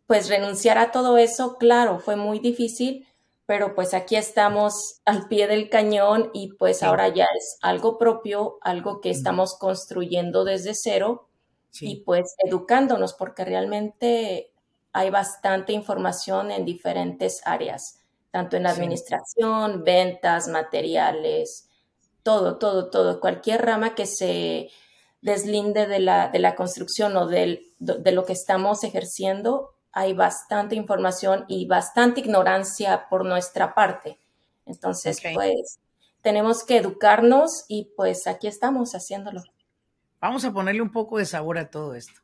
pues 0.08 0.30
renunciar 0.30 0.80
a 0.80 0.92
todo 0.92 1.20
eso, 1.20 1.58
claro, 1.58 2.00
fue 2.00 2.16
muy 2.16 2.40
difícil, 2.40 3.08
pero 3.48 3.74
pues 3.74 3.94
aquí 3.94 4.18
estamos 4.18 5.00
al 5.06 5.30
pie 5.30 5.48
del 5.48 5.70
cañón 5.70 6.30
y 6.34 6.50
pues 6.56 6.84
ahora 6.84 7.08
ya 7.08 7.26
es 7.36 7.58
algo 7.62 7.98
propio, 7.98 8.58
algo 8.62 9.00
que 9.00 9.10
estamos 9.10 9.58
construyendo 9.58 10.44
desde 10.44 10.74
cero 10.76 11.30
y 11.80 12.02
pues 12.04 12.36
educándonos 12.46 13.14
porque 13.14 13.46
realmente 13.46 14.52
hay 14.92 15.10
bastante 15.12 15.72
información 15.72 16.52
en 16.52 16.66
diferentes 16.66 17.42
áreas, 17.46 18.02
tanto 18.32 18.58
en 18.58 18.68
administración, 18.68 19.86
ventas, 19.86 20.50
materiales, 20.50 21.70
todo, 22.24 22.58
todo, 22.58 22.90
todo, 22.90 23.22
cualquier 23.22 23.66
rama 23.66 23.96
que 23.96 24.08
se 24.08 24.70
deslinde 25.22 25.88
de 25.88 26.00
la, 26.00 26.28
de 26.28 26.40
la 26.40 26.56
construcción 26.56 27.16
o 27.16 27.28
de 27.28 27.64
lo 27.80 28.26
que 28.26 28.34
estamos 28.34 28.84
ejerciendo, 28.84 29.77
hay 29.98 30.14
bastante 30.14 30.76
información 30.76 31.46
y 31.48 31.66
bastante 31.66 32.20
ignorancia 32.20 33.08
por 33.10 33.26
nuestra 33.26 33.74
parte. 33.74 34.20
Entonces, 34.68 35.20
pues 35.34 35.80
tenemos 36.22 36.64
que 36.64 36.78
educarnos 36.78 37.66
y 37.68 37.90
pues 37.98 38.28
aquí 38.28 38.46
estamos 38.46 38.92
haciéndolo. 38.94 39.42
Vamos 40.22 40.46
a 40.46 40.54
ponerle 40.54 40.84
un 40.84 40.92
poco 40.92 41.18
de 41.18 41.26
sabor 41.26 41.58
a 41.58 41.72
todo 41.72 41.96
esto. 41.96 42.22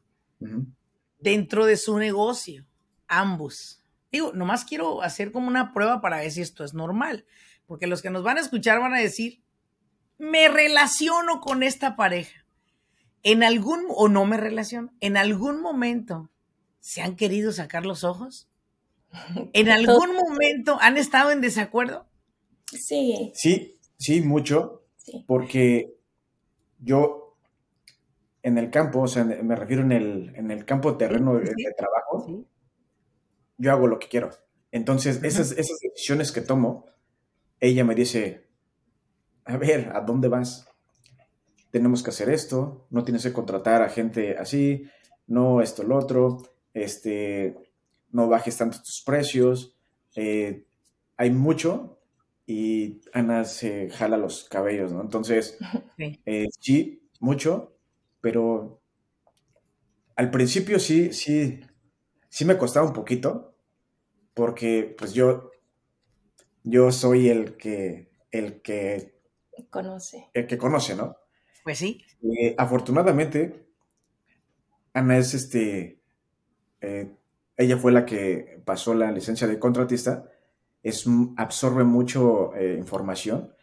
Dentro 1.17 1.65
de 1.65 1.77
su 1.77 1.97
negocio, 1.97 2.63
ambos. 3.07 3.81
Digo, 4.11 4.33
nomás 4.33 4.65
quiero 4.65 5.01
hacer 5.01 5.31
como 5.31 5.47
una 5.47 5.73
prueba 5.73 5.99
para 5.99 6.17
ver 6.17 6.29
si 6.29 6.41
esto 6.41 6.63
es 6.63 6.75
normal, 6.75 7.25
porque 7.65 7.87
los 7.87 8.03
que 8.03 8.11
nos 8.11 8.21
van 8.21 8.37
a 8.37 8.41
escuchar 8.41 8.81
van 8.81 8.93
a 8.93 8.99
decir, 8.99 9.41
me 10.19 10.47
relaciono 10.47 11.41
con 11.41 11.63
esta 11.63 11.95
pareja. 11.95 12.45
En 13.23 13.41
algún, 13.41 13.85
o 13.89 14.09
no 14.09 14.25
me 14.25 14.37
relaciono, 14.37 14.93
en 14.99 15.17
algún 15.17 15.59
momento 15.59 16.29
se 16.83 17.01
han 17.01 17.15
querido 17.15 17.53
sacar 17.53 17.85
los 17.85 18.03
ojos. 18.03 18.49
¿En 19.53 19.69
algún 19.69 20.15
momento 20.15 20.77
han 20.81 20.97
estado 20.97 21.31
en 21.31 21.39
desacuerdo? 21.39 22.05
Sí. 22.65 23.31
Sí, 23.33 23.79
sí, 23.97 24.21
mucho. 24.21 24.83
Porque 25.25 25.95
yo 26.79 27.37
en 28.41 28.57
el 28.57 28.69
campo, 28.69 29.01
o 29.01 29.07
sea, 29.07 29.23
me 29.23 29.55
refiero 29.55 29.81
en 29.81 29.93
el, 29.93 30.35
en 30.35 30.51
el 30.51 30.65
campo 30.65 30.97
terreno 30.97 31.35
de, 31.35 31.53
trabajo, 31.77 32.45
yo 33.57 33.71
hago 33.71 33.87
lo 33.87 33.97
que 33.97 34.09
quiero. 34.09 34.31
Entonces, 34.71 35.23
esas, 35.23 35.51
esas 35.51 35.79
decisiones 35.79 36.33
que 36.33 36.41
tomo, 36.41 36.87
ella 37.61 37.85
me 37.85 37.95
dice, 37.95 38.49
a 39.45 39.55
ver, 39.55 39.91
¿a 39.95 40.01
dónde 40.01 40.27
vas? 40.27 40.67
Tenemos 41.71 42.03
que 42.03 42.09
hacer 42.09 42.29
esto, 42.29 42.87
no 42.89 43.05
tienes 43.05 43.23
que 43.23 43.31
contratar 43.31 43.81
a 43.81 43.89
gente 43.89 44.37
así, 44.37 44.83
no 45.27 45.61
esto, 45.61 45.83
lo 45.83 45.97
otro, 45.97 46.52
este, 46.73 47.55
no 48.11 48.27
bajes 48.27 48.57
tanto 48.57 48.79
tus 48.79 49.01
precios. 49.01 49.75
Eh, 50.15 50.65
hay 51.17 51.31
mucho 51.31 51.99
y 52.45 53.01
Ana 53.13 53.45
se 53.45 53.89
jala 53.89 54.17
los 54.17 54.45
cabellos, 54.49 54.91
¿no? 54.91 55.01
Entonces, 55.01 55.57
eh, 56.25 56.47
sí, 56.59 57.09
mucho, 57.19 57.77
pero 58.21 58.81
al 60.15 60.29
principio 60.29 60.79
sí, 60.79 61.13
sí, 61.13 61.61
sí 62.29 62.45
me 62.45 62.57
costaba 62.57 62.85
un 62.85 62.93
poquito, 62.93 63.55
porque 64.33 64.95
pues 64.97 65.13
yo, 65.13 65.51
yo 66.63 66.91
soy 66.91 67.29
el 67.29 67.55
que, 67.57 68.11
el 68.31 68.61
que 68.61 69.13
conoce. 69.69 70.29
El 70.33 70.47
que 70.47 70.57
conoce, 70.57 70.95
¿no? 70.95 71.17
Pues 71.63 71.77
sí. 71.77 72.03
Eh, 72.21 72.55
afortunadamente, 72.57 73.67
Ana 74.93 75.17
es 75.17 75.33
este, 75.33 76.02
eh, 76.83 77.11
ella 77.57 77.77
fue 77.77 77.91
la 77.91 78.05
que 78.05 78.61
pasó 78.65 78.93
la 78.93 79.11
licencia 79.11 79.47
de 79.47 79.57
contratista 79.57 80.29
es, 80.83 81.05
absorbe 81.37 81.83
mucho 81.85 82.53
eh, 82.55 82.75
información. 82.77 83.53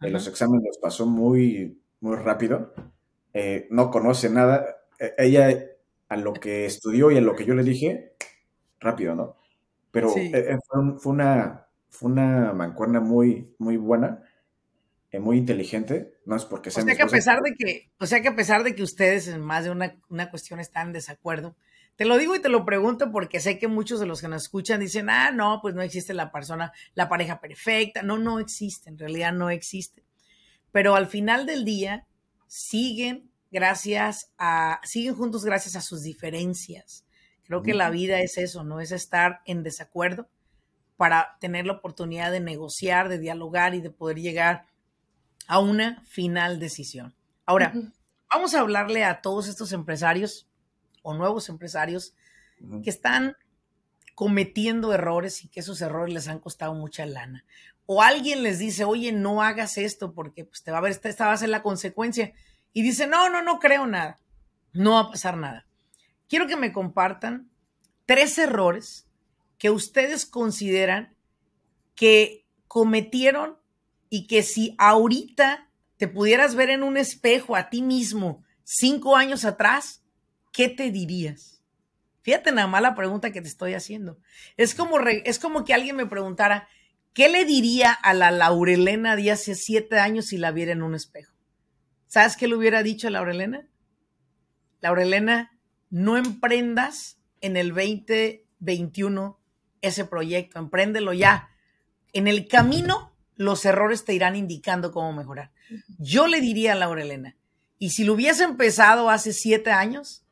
En 0.00 0.12
los 0.12 0.26
exámenes 0.26 0.64
los 0.66 0.78
pasó 0.78 1.06
muy, 1.06 1.78
muy 2.00 2.16
rápido. 2.16 2.72
Eh, 3.34 3.68
no 3.70 3.90
conoce 3.90 4.30
nada. 4.30 4.78
E, 4.98 5.14
ella, 5.18 5.66
a 6.08 6.16
lo 6.16 6.32
que 6.32 6.64
estudió 6.64 7.10
y 7.10 7.18
a 7.18 7.20
lo 7.20 7.36
que 7.36 7.44
yo 7.44 7.54
le 7.54 7.62
dije, 7.62 8.14
rápido, 8.80 9.14
¿no? 9.14 9.36
Pero 9.90 10.12
eh, 10.16 10.56
fue, 10.66 11.12
una, 11.12 11.66
fue 11.90 12.10
una 12.10 12.52
mancuerna 12.54 13.00
muy, 13.00 13.54
muy 13.58 13.76
buena, 13.76 14.22
muy 15.12 15.36
inteligente. 15.36 16.14
No 16.24 16.36
es 16.36 16.44
porque 16.44 16.70
sea. 16.70 16.82
O 16.82 16.86
sea 16.86 16.96
que 16.96 17.02
a 17.02 17.06
pesar 17.06 17.42
de 17.42 17.54
que, 17.54 17.90
o 17.98 18.06
sea 18.06 18.22
que 18.22 18.28
a 18.28 18.36
pesar 18.36 18.64
de 18.64 18.74
que 18.74 18.82
ustedes 18.82 19.28
en 19.28 19.40
más 19.42 19.64
de 19.64 19.70
una, 19.70 19.96
una 20.08 20.30
cuestión 20.30 20.60
están 20.60 20.88
en 20.88 20.92
desacuerdo, 20.94 21.56
te 22.00 22.06
lo 22.06 22.16
digo 22.16 22.34
y 22.34 22.40
te 22.40 22.48
lo 22.48 22.64
pregunto 22.64 23.12
porque 23.12 23.40
sé 23.40 23.58
que 23.58 23.68
muchos 23.68 24.00
de 24.00 24.06
los 24.06 24.22
que 24.22 24.28
nos 24.28 24.44
escuchan 24.44 24.80
dicen, 24.80 25.10
ah, 25.10 25.32
no, 25.32 25.58
pues 25.60 25.74
no 25.74 25.82
existe 25.82 26.14
la 26.14 26.32
persona, 26.32 26.72
la 26.94 27.10
pareja 27.10 27.42
perfecta. 27.42 28.02
No, 28.02 28.16
no 28.16 28.38
existe, 28.38 28.88
en 28.88 28.96
realidad 28.96 29.34
no 29.34 29.50
existe. 29.50 30.02
Pero 30.72 30.94
al 30.94 31.08
final 31.08 31.44
del 31.44 31.66
día 31.66 32.06
siguen 32.46 33.30
gracias 33.50 34.32
a, 34.38 34.80
siguen 34.82 35.14
juntos 35.14 35.44
gracias 35.44 35.76
a 35.76 35.82
sus 35.82 36.02
diferencias. 36.02 37.04
Creo 37.42 37.62
que 37.62 37.74
la 37.74 37.90
vida 37.90 38.20
es 38.20 38.38
eso, 38.38 38.64
no 38.64 38.80
es 38.80 38.92
estar 38.92 39.42
en 39.44 39.62
desacuerdo 39.62 40.30
para 40.96 41.36
tener 41.38 41.66
la 41.66 41.74
oportunidad 41.74 42.32
de 42.32 42.40
negociar, 42.40 43.10
de 43.10 43.18
dialogar 43.18 43.74
y 43.74 43.82
de 43.82 43.90
poder 43.90 44.18
llegar 44.18 44.64
a 45.46 45.58
una 45.58 46.02
final 46.06 46.60
decisión. 46.60 47.14
Ahora, 47.44 47.74
vamos 48.32 48.54
a 48.54 48.60
hablarle 48.60 49.04
a 49.04 49.20
todos 49.20 49.48
estos 49.48 49.74
empresarios 49.74 50.49
o 51.02 51.14
nuevos 51.14 51.48
empresarios 51.48 52.14
que 52.82 52.90
están 52.90 53.36
cometiendo 54.14 54.92
errores 54.92 55.44
y 55.44 55.48
que 55.48 55.60
esos 55.60 55.80
errores 55.80 56.12
les 56.12 56.28
han 56.28 56.40
costado 56.40 56.74
mucha 56.74 57.06
lana. 57.06 57.44
O 57.86 58.02
alguien 58.02 58.42
les 58.42 58.58
dice, 58.58 58.84
oye, 58.84 59.12
no 59.12 59.42
hagas 59.42 59.78
esto 59.78 60.12
porque 60.12 60.44
pues, 60.44 60.62
te 60.62 60.70
va 60.70 60.78
a 60.78 60.82
ver, 60.82 60.92
esta, 60.92 61.26
va 61.26 61.32
a 61.32 61.36
ser 61.38 61.48
la 61.48 61.62
consecuencia. 61.62 62.32
Y 62.72 62.82
dice, 62.82 63.06
no, 63.06 63.30
no, 63.30 63.42
no 63.42 63.58
creo 63.58 63.86
nada. 63.86 64.18
No 64.72 64.92
va 64.92 65.00
a 65.00 65.10
pasar 65.10 65.36
nada. 65.36 65.66
Quiero 66.28 66.46
que 66.46 66.56
me 66.56 66.70
compartan 66.72 67.50
tres 68.06 68.38
errores 68.38 69.08
que 69.58 69.70
ustedes 69.70 70.26
consideran 70.26 71.16
que 71.94 72.46
cometieron 72.68 73.56
y 74.08 74.26
que 74.26 74.42
si 74.42 74.74
ahorita 74.78 75.68
te 75.96 76.08
pudieras 76.08 76.54
ver 76.54 76.70
en 76.70 76.82
un 76.82 76.96
espejo 76.96 77.56
a 77.56 77.70
ti 77.70 77.82
mismo 77.82 78.44
cinco 78.64 79.16
años 79.16 79.44
atrás, 79.44 79.99
¿qué 80.52 80.68
te 80.68 80.90
dirías? 80.90 81.62
Fíjate 82.22 82.52
nada 82.52 82.66
más 82.66 82.82
la 82.82 82.94
pregunta 82.94 83.32
que 83.32 83.40
te 83.40 83.48
estoy 83.48 83.74
haciendo. 83.74 84.18
Es 84.56 84.74
como, 84.74 84.98
es 85.00 85.38
como 85.38 85.64
que 85.64 85.74
alguien 85.74 85.96
me 85.96 86.06
preguntara, 86.06 86.68
¿qué 87.14 87.28
le 87.28 87.44
diría 87.44 87.92
a 87.92 88.12
la 88.12 88.30
Laurelena 88.30 89.16
de 89.16 89.30
hace 89.30 89.54
siete 89.54 89.98
años 89.98 90.26
si 90.26 90.36
la 90.36 90.50
viera 90.50 90.72
en 90.72 90.82
un 90.82 90.94
espejo? 90.94 91.34
¿Sabes 92.06 92.36
qué 92.36 92.48
le 92.48 92.56
hubiera 92.56 92.82
dicho 92.82 93.08
a 93.08 93.10
Laurelena? 93.10 93.68
Laurelena, 94.80 95.58
no 95.90 96.16
emprendas 96.16 97.18
en 97.40 97.56
el 97.56 97.70
2021 97.70 99.40
ese 99.80 100.04
proyecto, 100.04 100.58
empréndelo 100.58 101.12
ya. 101.12 101.50
En 102.12 102.28
el 102.28 102.48
camino, 102.48 103.14
los 103.36 103.64
errores 103.64 104.04
te 104.04 104.12
irán 104.12 104.36
indicando 104.36 104.92
cómo 104.92 105.12
mejorar. 105.12 105.52
Yo 105.98 106.26
le 106.26 106.40
diría 106.40 106.72
a 106.72 106.76
Laurelena, 106.76 107.36
y 107.78 107.90
si 107.90 108.04
lo 108.04 108.12
hubiese 108.12 108.44
empezado 108.44 109.08
hace 109.08 109.32
siete 109.32 109.70
años, 109.70 110.26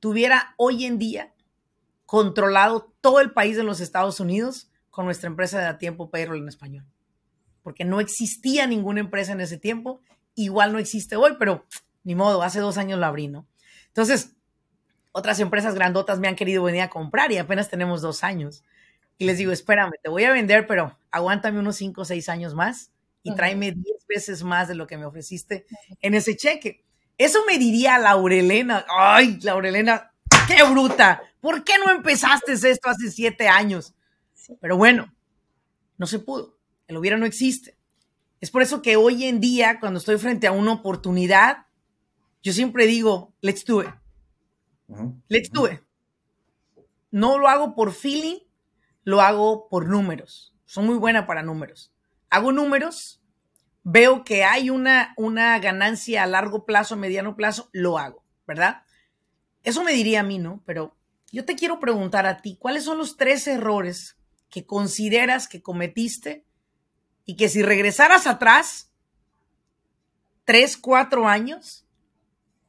tuviera 0.00 0.54
hoy 0.56 0.84
en 0.84 0.98
día 0.98 1.32
controlado 2.06 2.92
todo 3.00 3.20
el 3.20 3.32
país 3.32 3.56
de 3.56 3.62
los 3.62 3.80
Estados 3.80 4.18
Unidos 4.18 4.70
con 4.90 5.04
nuestra 5.04 5.28
empresa 5.28 5.60
de 5.60 5.66
a 5.66 5.78
tiempo 5.78 6.10
payroll 6.10 6.38
en 6.38 6.48
español. 6.48 6.84
Porque 7.62 7.84
no 7.84 8.00
existía 8.00 8.66
ninguna 8.66 9.00
empresa 9.00 9.32
en 9.32 9.40
ese 9.40 9.58
tiempo, 9.58 10.00
igual 10.34 10.72
no 10.72 10.78
existe 10.78 11.16
hoy, 11.16 11.36
pero 11.38 11.66
ni 12.02 12.14
modo, 12.14 12.42
hace 12.42 12.58
dos 12.60 12.78
años 12.78 12.98
lo 12.98 13.06
abrí, 13.06 13.28
¿no? 13.28 13.46
Entonces, 13.88 14.34
otras 15.12 15.38
empresas 15.40 15.74
grandotas 15.74 16.18
me 16.18 16.28
han 16.28 16.36
querido 16.36 16.62
venir 16.62 16.82
a 16.82 16.90
comprar 16.90 17.30
y 17.30 17.38
apenas 17.38 17.68
tenemos 17.68 18.00
dos 18.00 18.24
años. 18.24 18.64
Y 19.18 19.26
les 19.26 19.38
digo, 19.38 19.52
espérame, 19.52 19.92
te 20.02 20.08
voy 20.08 20.24
a 20.24 20.32
vender, 20.32 20.66
pero 20.66 20.98
aguántame 21.10 21.58
unos 21.58 21.76
cinco 21.76 22.02
o 22.02 22.04
seis 22.04 22.28
años 22.28 22.54
más 22.54 22.90
y 23.22 23.34
tráeme 23.34 23.72
diez 23.72 24.06
veces 24.08 24.42
más 24.42 24.66
de 24.68 24.74
lo 24.74 24.86
que 24.86 24.96
me 24.96 25.04
ofreciste 25.04 25.66
en 26.00 26.14
ese 26.14 26.36
cheque. 26.36 26.84
Eso 27.20 27.40
me 27.46 27.58
diría 27.58 27.98
Laurelena. 27.98 28.86
Ay, 28.88 29.38
Laurelena, 29.42 30.10
qué 30.48 30.62
bruta. 30.62 31.20
¿Por 31.42 31.64
qué 31.64 31.74
no 31.76 31.92
empezaste 31.92 32.52
esto 32.54 32.88
hace 32.88 33.10
siete 33.10 33.46
años? 33.46 33.94
Pero 34.58 34.78
bueno, 34.78 35.12
no 35.98 36.06
se 36.06 36.18
pudo. 36.18 36.56
El 36.88 36.96
hubiera 36.96 37.18
no 37.18 37.26
existe. 37.26 37.76
Es 38.40 38.50
por 38.50 38.62
eso 38.62 38.80
que 38.80 38.96
hoy 38.96 39.26
en 39.26 39.38
día, 39.38 39.80
cuando 39.80 39.98
estoy 39.98 40.16
frente 40.16 40.46
a 40.46 40.52
una 40.52 40.72
oportunidad, 40.72 41.66
yo 42.42 42.54
siempre 42.54 42.86
digo, 42.86 43.34
let's 43.42 43.66
do 43.66 43.82
it. 43.82 43.90
Let's 45.28 45.50
do 45.50 45.70
it. 45.70 45.82
No 47.10 47.36
lo 47.36 47.48
hago 47.48 47.74
por 47.74 47.92
feeling, 47.92 48.38
lo 49.04 49.20
hago 49.20 49.68
por 49.68 49.86
números. 49.90 50.54
Soy 50.64 50.84
muy 50.84 50.96
buena 50.96 51.26
para 51.26 51.42
números. 51.42 51.92
Hago 52.30 52.50
números 52.50 53.19
veo 53.82 54.24
que 54.24 54.44
hay 54.44 54.70
una, 54.70 55.14
una 55.16 55.58
ganancia 55.58 56.22
a 56.22 56.26
largo 56.26 56.64
plazo, 56.64 56.96
mediano 56.96 57.36
plazo, 57.36 57.68
lo 57.72 57.98
hago, 57.98 58.24
¿verdad? 58.46 58.82
Eso 59.62 59.82
me 59.84 59.92
diría 59.92 60.20
a 60.20 60.24
mí, 60.24 60.38
¿no? 60.38 60.62
Pero 60.66 60.96
yo 61.32 61.44
te 61.44 61.56
quiero 61.56 61.80
preguntar 61.80 62.26
a 62.26 62.38
ti, 62.38 62.56
¿cuáles 62.58 62.84
son 62.84 62.98
los 62.98 63.16
tres 63.16 63.46
errores 63.46 64.16
que 64.50 64.66
consideras 64.66 65.48
que 65.48 65.62
cometiste 65.62 66.44
y 67.24 67.36
que 67.36 67.48
si 67.48 67.62
regresaras 67.62 68.26
atrás, 68.26 68.92
tres, 70.44 70.76
cuatro 70.76 71.28
años, 71.28 71.86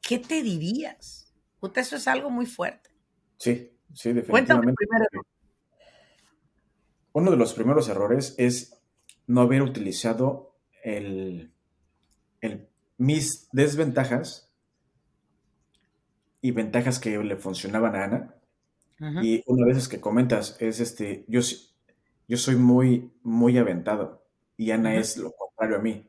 ¿qué 0.01 0.19
te 0.19 0.43
dirías? 0.43 1.33
Puta, 1.59 1.81
eso 1.81 1.95
es 1.95 2.07
algo 2.07 2.29
muy 2.29 2.45
fuerte. 2.45 2.91
Sí, 3.37 3.71
sí, 3.93 4.13
definitivamente. 4.13 4.75
Cuéntame 4.87 5.21
Uno 7.13 7.31
de 7.31 7.37
los 7.37 7.53
primeros 7.53 7.89
errores 7.89 8.35
es 8.37 8.79
no 9.25 9.41
haber 9.41 9.63
utilizado 9.63 10.50
el, 10.83 11.51
mis 12.97 13.49
desventajas 13.51 14.49
y 16.41 16.51
ventajas 16.51 16.99
que 16.99 17.17
le 17.17 17.37
funcionaban 17.37 17.95
a 17.95 18.03
Ana 18.03 18.35
Y 19.21 19.43
una 19.45 19.65
vez 19.65 19.87
que 19.87 19.99
comentas 19.99 20.57
es 20.59 20.79
este, 20.79 21.25
yo, 21.27 21.41
yo 22.27 22.37
soy 22.37 22.55
muy, 22.55 23.11
muy 23.23 23.57
aventado 23.57 24.23
y 24.57 24.71
Ana 24.71 24.95
es 24.95 25.17
lo 25.17 25.31
contrario 25.31 25.77
a 25.77 25.81
mí. 25.81 26.07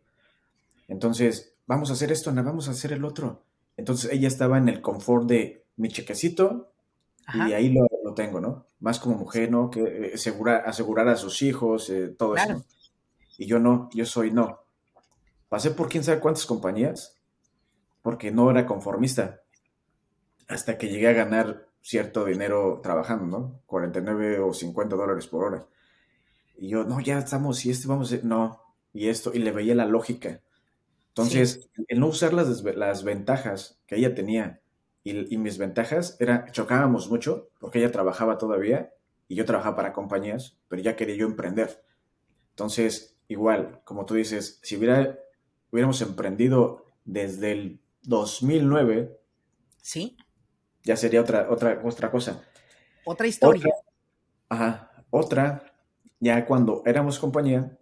Entonces, 0.89 1.55
vamos 1.67 1.91
a 1.91 1.95
hacer 1.95 2.13
esto, 2.13 2.31
Ana, 2.31 2.43
vamos 2.43 2.69
a 2.69 2.73
hacer 2.73 2.93
el 2.93 3.05
otro. 3.05 3.45
Entonces 3.77 4.13
ella 4.13 4.29
estaba 4.29 4.59
en 4.59 4.69
el 4.69 4.83
confort 4.83 5.27
de 5.27 5.65
mi 5.77 5.89
chequecito 5.89 6.73
y 7.35 7.53
ahí 7.53 7.73
lo, 7.73 8.15
tengo, 8.15 8.41
¿no? 8.41 8.67
Más 8.81 8.99
como 8.99 9.17
mujer, 9.17 9.51
¿no? 9.51 9.71
Que 9.71 9.81
eh, 9.81 10.13
asegurar, 10.15 10.65
asegurar 10.67 11.09
a 11.09 11.17
sus 11.17 11.41
hijos, 11.41 11.89
eh, 11.89 12.09
todo 12.09 12.37
eso. 12.37 12.63
Y 13.39 13.47
yo 13.47 13.59
no, 13.59 13.89
yo 13.95 14.05
soy 14.05 14.31
no. 14.31 14.62
Pasé 15.53 15.71
por 15.71 15.91
quién 15.91 16.03
sabe 16.03 16.19
cuántas 16.19 16.47
compañías 16.47 17.21
porque 18.01 18.31
no 18.31 18.51
era 18.51 18.65
conformista 18.65 19.43
hasta 20.49 20.79
que 20.79 20.89
llegué 20.89 21.09
a 21.09 21.13
ganar 21.13 21.69
cierto 21.83 22.25
dinero 22.25 22.81
trabajando, 22.83 23.27
¿no? 23.27 23.61
49 23.67 24.39
o 24.39 24.55
50 24.55 24.97
dólares 24.97 25.27
por 25.27 25.45
hora. 25.45 25.67
Y 26.57 26.69
yo, 26.71 26.85
no, 26.85 27.01
ya 27.01 27.19
estamos, 27.19 27.67
y 27.67 27.71
este 27.71 27.87
vamos 27.87 28.11
a, 28.15 28.17
no, 28.23 28.63
y 28.95 29.09
esto, 29.09 29.31
y 29.35 29.41
le 29.41 29.53
veía 29.53 29.75
la 29.75 29.85
lógica. 29.85 30.41
Entonces, 31.09 31.69
el 31.87 32.01
no 32.01 32.07
usar 32.07 32.33
las, 32.33 32.63
las 32.63 33.05
ventajas 33.05 33.79
que 33.87 33.97
ella 33.97 34.15
tenía 34.15 34.63
y, 35.05 35.37
mis 35.37 35.59
ventajas 35.59 36.17
era, 36.19 36.51
chocábamos 36.51 37.11
mucho 37.11 37.51
porque 37.61 37.79
ella 37.79 37.93
trabajaba 37.93 38.39
todavía 38.39 38.95
y 39.29 39.35
yo 39.35 39.45
trabajaba 39.45 39.77
para 39.77 39.93
compañías, 39.93 40.57
pero 40.69 40.81
ya 40.81 40.97
quería 40.97 41.17
yo 41.17 41.27
emprender. 41.27 41.85
Entonces, 42.53 43.19
igual, 43.29 43.83
como 43.85 44.07
tú 44.07 44.15
dices, 44.15 44.59
si 44.63 44.79
hubiera, 44.79 45.19
hubiéramos 45.73 46.01
emprendido 46.03 46.87
desde 47.05 47.53
el 47.53 47.81
2009, 48.03 49.19
sí, 49.81 50.17
ya 50.85 50.97
sería 50.97 51.21
otra, 51.21 51.51
otra, 51.51 51.81
otra 51.83 52.11
cosa. 52.11 52.45
Otra 53.05 53.27
historia. 53.27 53.75
ajá, 54.49 54.93
otra, 55.11 55.75
ya 56.21 56.47
cuando 56.47 56.83
éramos 56.87 57.19
compañía, 57.19 57.77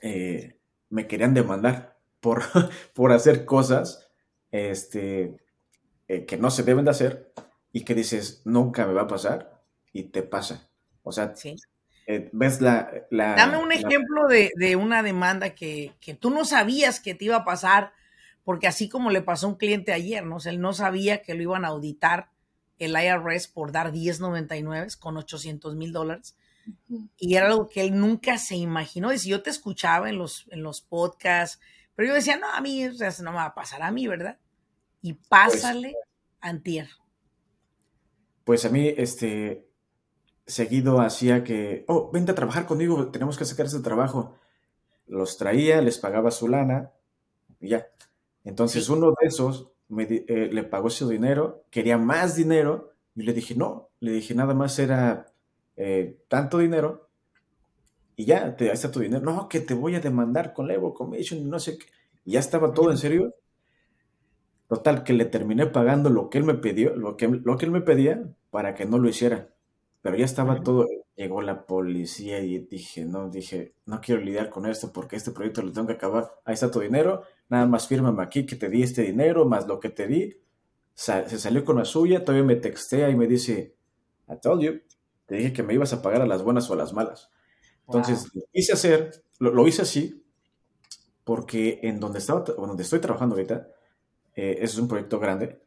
eh, 0.00 0.58
me 0.90 1.06
querían 1.06 1.34
demandar 1.34 1.98
por, 2.20 2.42
por 2.94 3.12
hacer 3.12 3.44
cosas 3.44 4.10
este, 4.50 5.36
eh, 6.08 6.26
que 6.26 6.36
no 6.36 6.50
se 6.50 6.62
deben 6.62 6.84
de 6.84 6.90
hacer 6.90 7.32
y 7.72 7.84
que 7.84 7.94
dices, 7.94 8.42
nunca 8.44 8.86
me 8.86 8.92
va 8.92 9.02
a 9.02 9.08
pasar 9.08 9.62
y 9.92 10.04
te 10.04 10.22
pasa. 10.22 10.68
O 11.02 11.10
sea, 11.10 11.34
eh, 12.06 12.28
ves 12.32 12.60
la, 12.60 12.92
Dame 13.10 13.58
un 13.58 13.72
ejemplo 13.72 14.26
de, 14.28 14.76
una 14.76 15.02
demanda 15.02 15.54
que, 15.54 15.94
que, 16.00 16.14
tú 16.14 16.30
no 16.30 16.44
sabías 16.44 17.00
que 17.00 17.14
te 17.14 17.26
iba 17.26 17.36
a 17.36 17.44
pasar, 17.44 17.92
porque 18.44 18.66
así 18.66 18.88
como 18.88 19.10
le 19.10 19.22
pasó 19.22 19.46
a 19.46 19.50
un 19.50 19.56
cliente 19.56 19.92
ayer, 19.92 20.24
¿no? 20.24 20.36
O 20.36 20.40
sea, 20.40 20.52
él 20.52 20.60
no 20.60 20.72
sabía 20.72 21.22
que 21.22 21.34
lo 21.34 21.42
iban 21.42 21.64
a 21.64 21.68
auditar 21.68 22.30
el 22.78 22.96
IRS 22.96 23.48
por 23.48 23.70
dar 23.70 23.92
10.99 23.92 24.98
con 24.98 25.16
800 25.16 25.76
mil 25.76 25.92
dólares. 25.92 26.36
Y 27.16 27.34
era 27.34 27.46
algo 27.48 27.68
que 27.68 27.82
él 27.82 27.98
nunca 27.98 28.38
se 28.38 28.56
imaginó. 28.56 29.12
Y 29.12 29.18
si 29.18 29.30
yo 29.30 29.42
te 29.42 29.50
escuchaba 29.50 30.08
en 30.08 30.18
los, 30.18 30.46
en 30.50 30.62
los 30.62 30.80
podcasts, 30.80 31.60
pero 31.94 32.08
yo 32.08 32.14
decía, 32.14 32.36
no, 32.36 32.48
a 32.52 32.60
mí, 32.60 32.86
o 32.86 32.92
sea, 32.92 33.12
no 33.22 33.30
me 33.30 33.38
va 33.38 33.46
a 33.46 33.54
pasar 33.54 33.82
a 33.82 33.90
mí, 33.90 34.06
¿verdad? 34.06 34.38
Y 35.00 35.14
pues 35.14 35.26
pásale 35.28 35.94
antier. 36.40 36.88
Pues 38.44 38.64
a 38.64 38.68
mí, 38.68 38.92
este, 38.96 39.68
seguido 40.52 41.00
hacía 41.00 41.44
que, 41.44 41.84
oh, 41.88 42.10
vente 42.12 42.32
a 42.32 42.34
trabajar 42.34 42.66
conmigo, 42.66 43.08
tenemos 43.10 43.36
que 43.38 43.44
sacar 43.44 43.66
ese 43.66 43.80
trabajo. 43.80 44.36
Los 45.06 45.36
traía, 45.38 45.82
les 45.82 45.98
pagaba 45.98 46.30
su 46.30 46.48
lana 46.48 46.92
y 47.60 47.70
ya. 47.70 47.88
Entonces 48.44 48.88
uno 48.88 49.10
de 49.20 49.28
esos 49.28 49.72
me, 49.88 50.04
eh, 50.04 50.48
le 50.52 50.64
pagó 50.64 50.88
ese 50.88 51.06
dinero, 51.06 51.64
quería 51.70 51.98
más 51.98 52.36
dinero 52.36 52.92
y 53.14 53.22
le 53.22 53.32
dije, 53.32 53.54
no, 53.54 53.90
le 54.00 54.12
dije, 54.12 54.34
nada 54.34 54.54
más 54.54 54.78
era 54.78 55.26
eh, 55.76 56.18
tanto 56.28 56.58
dinero 56.58 57.10
y 58.16 58.24
ya, 58.26 58.56
te, 58.56 58.66
ahí 58.66 58.72
está 58.72 58.90
tu 58.90 59.00
dinero. 59.00 59.22
No, 59.24 59.48
que 59.48 59.60
te 59.60 59.74
voy 59.74 59.94
a 59.94 60.00
demandar 60.00 60.52
con 60.52 60.70
Evo 60.70 60.94
Commission 60.94 61.40
y 61.40 61.44
no 61.44 61.58
sé 61.58 61.78
qué. 61.78 61.86
Y 62.24 62.32
ya 62.32 62.40
estaba 62.40 62.72
todo 62.72 62.90
en 62.90 62.98
serio. 62.98 63.34
Total, 64.68 65.04
que 65.04 65.12
le 65.12 65.24
terminé 65.26 65.66
pagando 65.66 66.08
lo 66.10 66.30
que 66.30 66.38
él 66.38 66.44
me 66.44 66.54
pidió, 66.54 66.96
lo 66.96 67.16
que, 67.16 67.28
lo 67.28 67.56
que 67.58 67.66
él 67.66 67.70
me 67.70 67.82
pedía 67.82 68.22
para 68.50 68.74
que 68.74 68.86
no 68.86 68.98
lo 68.98 69.08
hiciera. 69.08 69.51
Pero 70.02 70.16
ya 70.16 70.24
estaba 70.24 70.62
todo, 70.62 70.86
llegó 71.14 71.42
la 71.42 71.64
policía 71.64 72.40
y 72.40 72.58
dije, 72.58 73.04
no, 73.04 73.30
dije, 73.30 73.74
no 73.86 74.00
quiero 74.00 74.20
lidiar 74.20 74.50
con 74.50 74.66
esto 74.66 74.92
porque 74.92 75.16
este 75.16 75.30
proyecto 75.30 75.62
lo 75.62 75.72
tengo 75.72 75.86
que 75.86 75.94
acabar. 75.94 76.32
Ahí 76.44 76.54
está 76.54 76.70
tu 76.70 76.80
dinero, 76.80 77.22
nada 77.48 77.66
más 77.66 77.86
fírmame 77.86 78.22
aquí 78.22 78.44
que 78.44 78.56
te 78.56 78.68
di 78.68 78.82
este 78.82 79.02
dinero, 79.02 79.46
más 79.46 79.66
lo 79.66 79.78
que 79.78 79.90
te 79.90 80.06
di. 80.06 80.36
se 80.94 81.38
salió 81.38 81.64
con 81.64 81.78
la 81.78 81.84
suya, 81.84 82.24
todavía 82.24 82.44
me 82.44 82.56
textea 82.56 83.08
y 83.10 83.16
me 83.16 83.26
dice, 83.28 83.76
I 84.28 84.40
told 84.40 84.62
you, 84.62 84.80
te 85.26 85.36
dije 85.36 85.52
que 85.52 85.62
me 85.62 85.74
ibas 85.74 85.92
a 85.92 86.02
pagar 86.02 86.22
a 86.22 86.26
las 86.26 86.42
buenas 86.42 86.68
o 86.68 86.74
a 86.74 86.76
las 86.76 86.92
malas. 86.92 87.30
Entonces, 87.86 88.34
lo 88.34 88.42
hice 88.52 88.72
hacer, 88.72 89.24
lo, 89.38 89.66
hice 89.66 89.82
así, 89.82 90.24
porque 91.24 91.80
en 91.82 92.00
donde, 92.00 92.18
estaba, 92.18 92.40
donde 92.40 92.82
estoy 92.82 93.00
trabajando 93.00 93.34
ahorita, 93.34 93.68
eh, 94.34 94.58
es 94.60 94.78
un 94.78 94.88
proyecto 94.88 95.18
grande, 95.18 95.62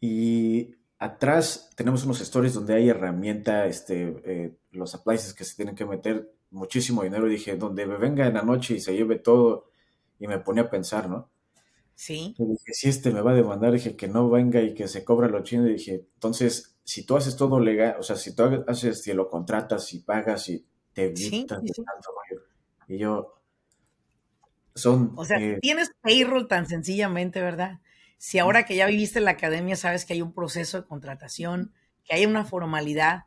y 0.00 0.76
atrás 1.02 1.70
tenemos 1.74 2.04
unos 2.04 2.20
stories 2.20 2.54
donde 2.54 2.74
hay 2.74 2.88
herramienta, 2.88 3.66
este, 3.66 4.22
eh, 4.24 4.56
los 4.70 4.94
appliances 4.94 5.34
que 5.34 5.44
se 5.44 5.56
tienen 5.56 5.74
que 5.74 5.84
meter 5.84 6.32
muchísimo 6.50 7.02
dinero, 7.02 7.26
y 7.26 7.32
dije, 7.32 7.56
donde 7.56 7.86
me 7.86 7.96
venga 7.96 8.26
en 8.26 8.34
la 8.34 8.42
noche 8.42 8.74
y 8.74 8.80
se 8.80 8.94
lleve 8.94 9.18
todo, 9.18 9.68
y 10.20 10.28
me 10.28 10.38
pone 10.38 10.60
a 10.60 10.70
pensar, 10.70 11.10
¿no? 11.10 11.28
Sí. 11.96 12.36
Y 12.38 12.44
dije, 12.44 12.72
si 12.72 12.88
este 12.88 13.10
me 13.10 13.20
va 13.20 13.32
a 13.32 13.34
demandar, 13.34 13.72
dije 13.72 13.96
que 13.96 14.06
no 14.06 14.30
venga 14.30 14.62
y 14.62 14.74
que 14.74 14.86
se 14.86 15.04
cobra 15.04 15.26
lo 15.26 15.42
chino, 15.42 15.66
y 15.68 15.72
dije, 15.72 16.06
entonces, 16.14 16.76
si 16.84 17.04
tú 17.04 17.16
haces 17.16 17.36
todo 17.36 17.58
legal, 17.58 17.96
o 17.98 18.04
sea, 18.04 18.14
si 18.14 18.36
tú 18.36 18.44
haces, 18.68 19.02
si 19.02 19.12
lo 19.12 19.28
contratas 19.28 19.92
y 19.94 20.00
pagas 20.00 20.48
y 20.50 20.64
te 20.92 21.12
Y 22.86 22.98
yo, 22.98 23.40
son... 24.74 25.12
O 25.16 25.24
sea, 25.24 25.38
eh, 25.38 25.58
tienes 25.60 25.90
payroll 26.00 26.46
tan 26.46 26.66
sencillamente, 26.68 27.40
¿verdad? 27.40 27.80
Si 28.24 28.38
ahora 28.38 28.64
que 28.64 28.76
ya 28.76 28.86
viviste 28.86 29.18
en 29.18 29.24
la 29.24 29.32
academia 29.32 29.74
sabes 29.74 30.04
que 30.04 30.12
hay 30.12 30.22
un 30.22 30.32
proceso 30.32 30.80
de 30.80 30.86
contratación, 30.86 31.72
que 32.04 32.14
hay 32.14 32.24
una 32.24 32.44
formalidad, 32.44 33.24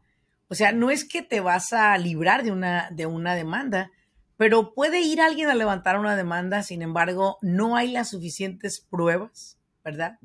o 0.47 0.55
sea, 0.55 0.71
no 0.71 0.89
es 0.89 1.03
que 1.03 1.21
te 1.21 1.41
vas 1.41 1.73
a 1.73 1.97
librar 1.97 2.45
de 2.45 2.53
una, 2.53 2.89
de 2.91 3.05
una 3.05 3.35
demanda, 3.35 3.91
pero 4.37 4.73
puede 4.73 5.01
ir 5.01 5.19
alguien 5.19 5.49
a 5.49 5.53
levantar 5.53 5.99
una 5.99 6.15
demanda, 6.15 6.63
sin 6.63 6.81
embargo, 6.81 7.37
no 7.41 7.75
hay 7.75 7.91
las 7.91 8.11
suficientes 8.11 8.79
pruebas, 8.79 9.59
¿verdad? 9.83 10.17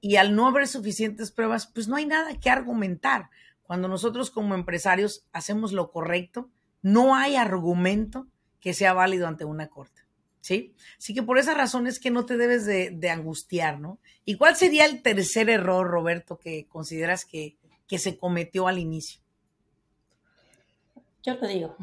Y 0.00 0.16
al 0.16 0.34
no 0.34 0.48
haber 0.48 0.66
suficientes 0.66 1.30
pruebas, 1.30 1.68
pues 1.68 1.86
no 1.86 1.94
hay 1.94 2.06
nada 2.06 2.34
que 2.40 2.50
argumentar. 2.50 3.30
Cuando 3.62 3.86
nosotros 3.86 4.32
como 4.32 4.56
empresarios 4.56 5.28
hacemos 5.32 5.70
lo 5.70 5.92
correcto, 5.92 6.50
no 6.82 7.14
hay 7.14 7.36
argumento 7.36 8.26
que 8.58 8.74
sea 8.74 8.94
válido 8.94 9.28
ante 9.28 9.44
una 9.44 9.68
corte. 9.68 10.07
¿Sí? 10.40 10.74
Así 10.96 11.14
que 11.14 11.22
por 11.22 11.38
esa 11.38 11.54
razón 11.54 11.86
es 11.86 11.98
que 11.98 12.10
no 12.10 12.24
te 12.24 12.36
debes 12.36 12.64
de, 12.64 13.10
angustiar, 13.10 13.80
¿no? 13.80 13.98
¿Y 14.24 14.36
cuál 14.36 14.56
sería 14.56 14.84
el 14.84 15.02
tercer 15.02 15.50
error, 15.50 15.88
Roberto, 15.88 16.38
que 16.38 16.66
consideras 16.68 17.24
que, 17.24 17.56
que 17.86 17.98
se 17.98 18.16
cometió 18.16 18.68
al 18.68 18.78
inicio? 18.78 19.20
Yo 21.24 21.34
lo 21.34 21.48
digo. 21.48 21.76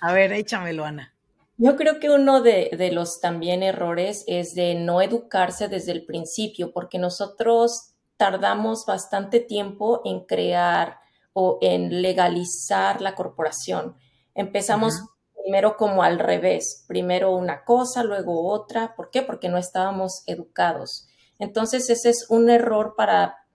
A 0.00 0.12
ver, 0.12 0.32
échamelo, 0.32 0.84
Ana. 0.84 1.14
Yo 1.56 1.76
creo 1.76 2.00
que 2.00 2.10
uno 2.10 2.42
de, 2.42 2.70
de, 2.76 2.90
los 2.90 3.20
también 3.20 3.62
errores 3.62 4.24
es 4.26 4.54
de 4.54 4.74
no 4.74 5.00
educarse 5.00 5.68
desde 5.68 5.92
el 5.92 6.04
principio, 6.04 6.72
porque 6.72 6.98
nosotros 6.98 7.94
tardamos 8.16 8.86
bastante 8.86 9.40
tiempo 9.40 10.02
en 10.04 10.24
crear 10.24 10.98
o 11.32 11.58
en 11.62 12.02
legalizar 12.02 13.00
la 13.00 13.14
corporación. 13.14 13.96
Empezamos 14.34 15.02
primero 15.44 15.76
como 15.76 16.02
al 16.02 16.18
revés, 16.18 16.84
primero 16.88 17.32
una 17.36 17.64
cosa, 17.64 18.02
luego 18.02 18.48
otra. 18.48 18.94
¿Por 18.96 19.10
qué? 19.10 19.20
Porque 19.20 19.50
no 19.50 19.58
estábamos 19.58 20.22
educados. 20.26 21.06
Entonces 21.38 21.90
ese 21.90 22.08
es 22.08 22.30
un 22.30 22.48
error 22.48 22.94
para 22.96 23.46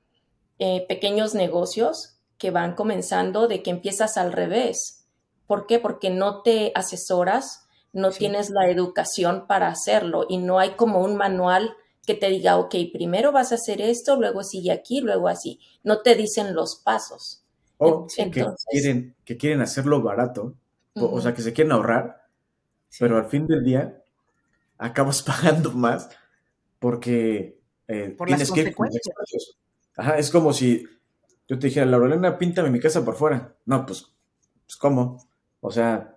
eh, 0.60 0.86
pequeños 0.88 1.34
negocios 1.34 2.20
que 2.38 2.52
van 2.52 2.76
comenzando 2.76 3.48
de 3.48 3.64
que 3.64 3.72
empiezas 3.72 4.18
al 4.18 4.34
revés. 4.34 5.08
¿Por 5.48 5.66
qué? 5.66 5.80
Porque 5.80 6.12
no 6.12 6.44
te 6.44 6.72
asesoras, 6.76 7.66
no 7.92 8.12
tienes 8.12 8.52
la 8.52 8.70
educación 8.70 9.48
para 9.48 9.70
hacerlo 9.70 10.28
y 10.30 10.38
no 10.38 10.60
hay 10.60 10.72
como 10.72 11.02
un 11.02 11.16
manual 11.16 11.76
que 12.06 12.14
te 12.14 12.30
diga, 12.30 12.58
ok, 12.58 12.76
primero 12.94 13.32
vas 13.32 13.52
a 13.52 13.56
hacer 13.56 13.82
esto, 13.82 14.16
luego 14.16 14.44
sigue 14.44 14.72
aquí, 14.72 15.02
luego 15.02 15.28
así. 15.28 15.60
No 15.84 16.02
te 16.02 16.14
dicen 16.14 16.54
los 16.54 16.76
pasos. 16.76 17.44
O 17.78 18.06
que, 18.06 18.30
quieren, 18.70 19.16
que 19.26 19.38
quieren 19.38 19.62
hacerlo 19.62 20.04
barato 20.04 20.54
o 20.96 21.22
sea, 21.22 21.34
que 21.34 21.42
se 21.42 21.54
quieren 21.54 21.72
ahorrar, 21.72 22.28
pero 23.00 23.18
al 23.18 23.26
fin 23.26 23.48
del 23.48 23.64
día 23.64 24.04
acabas 24.78 25.22
pagando 25.24 25.72
más 25.72 26.10
porque 26.80 27.60
eh, 27.88 28.16
Por 28.18 28.28
tienes 28.28 28.52
que 28.52 28.74
Ajá, 29.98 30.18
es 30.18 30.32
como 30.32 30.54
si 30.54 30.86
yo 31.48 31.60
te 31.60 31.68
dijera, 31.68 31.86
Laurelena, 31.86 32.38
píntame 32.38 32.70
mi 32.70 32.80
casa 32.80 33.04
por 33.04 33.16
fuera. 33.16 33.56
No, 33.66 33.86
pues, 33.86 34.14
pues 34.66 34.78
¿cómo? 34.78 35.28
O 35.60 35.72
sea, 35.72 36.16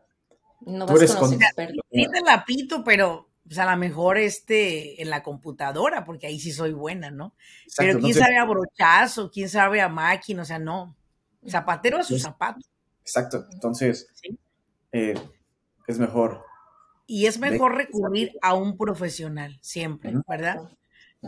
no 0.61 0.87
tú 0.87 0.97
eres 0.97 1.17
con... 1.17 1.31
Sí 1.31 1.39
te 1.39 2.21
la 2.25 2.45
pinto, 2.45 2.85
pero 2.85 3.29
pues 3.45 3.59
a 3.59 3.69
lo 3.69 3.77
mejor 3.77 4.19
este 4.19 5.03
en 5.03 5.11
la 5.11 5.23
computadora, 5.23 6.05
porque 6.05 6.27
ahí 6.27 6.39
sí 6.39 6.53
soy 6.53 6.73
buena, 6.73 7.11
¿no? 7.11 7.35
pero 7.77 7.99
quién 7.99 8.15
sabe 8.15 8.39
a 8.39 8.45
brochazo, 8.45 9.31
quién 9.31 9.49
sabe 9.49 9.81
a 9.81 9.89
máquina, 9.89 10.43
o 10.43 10.45
sea, 10.45 10.59
no. 10.59 10.95
Zapatero 11.49 11.99
a 11.99 12.05
su 12.05 12.19
zapato. 12.19 12.61
Exacto. 13.01 13.47
Entonces, 13.51 14.07
eh, 14.93 15.15
es 15.87 15.99
mejor. 15.99 16.45
Y 17.07 17.27
es 17.27 17.39
mejor 17.39 17.75
recurrir 17.75 18.33
a 18.43 18.55
un 18.55 18.77
profesional 18.77 19.59
siempre, 19.61 20.15
¿verdad? 20.29 20.61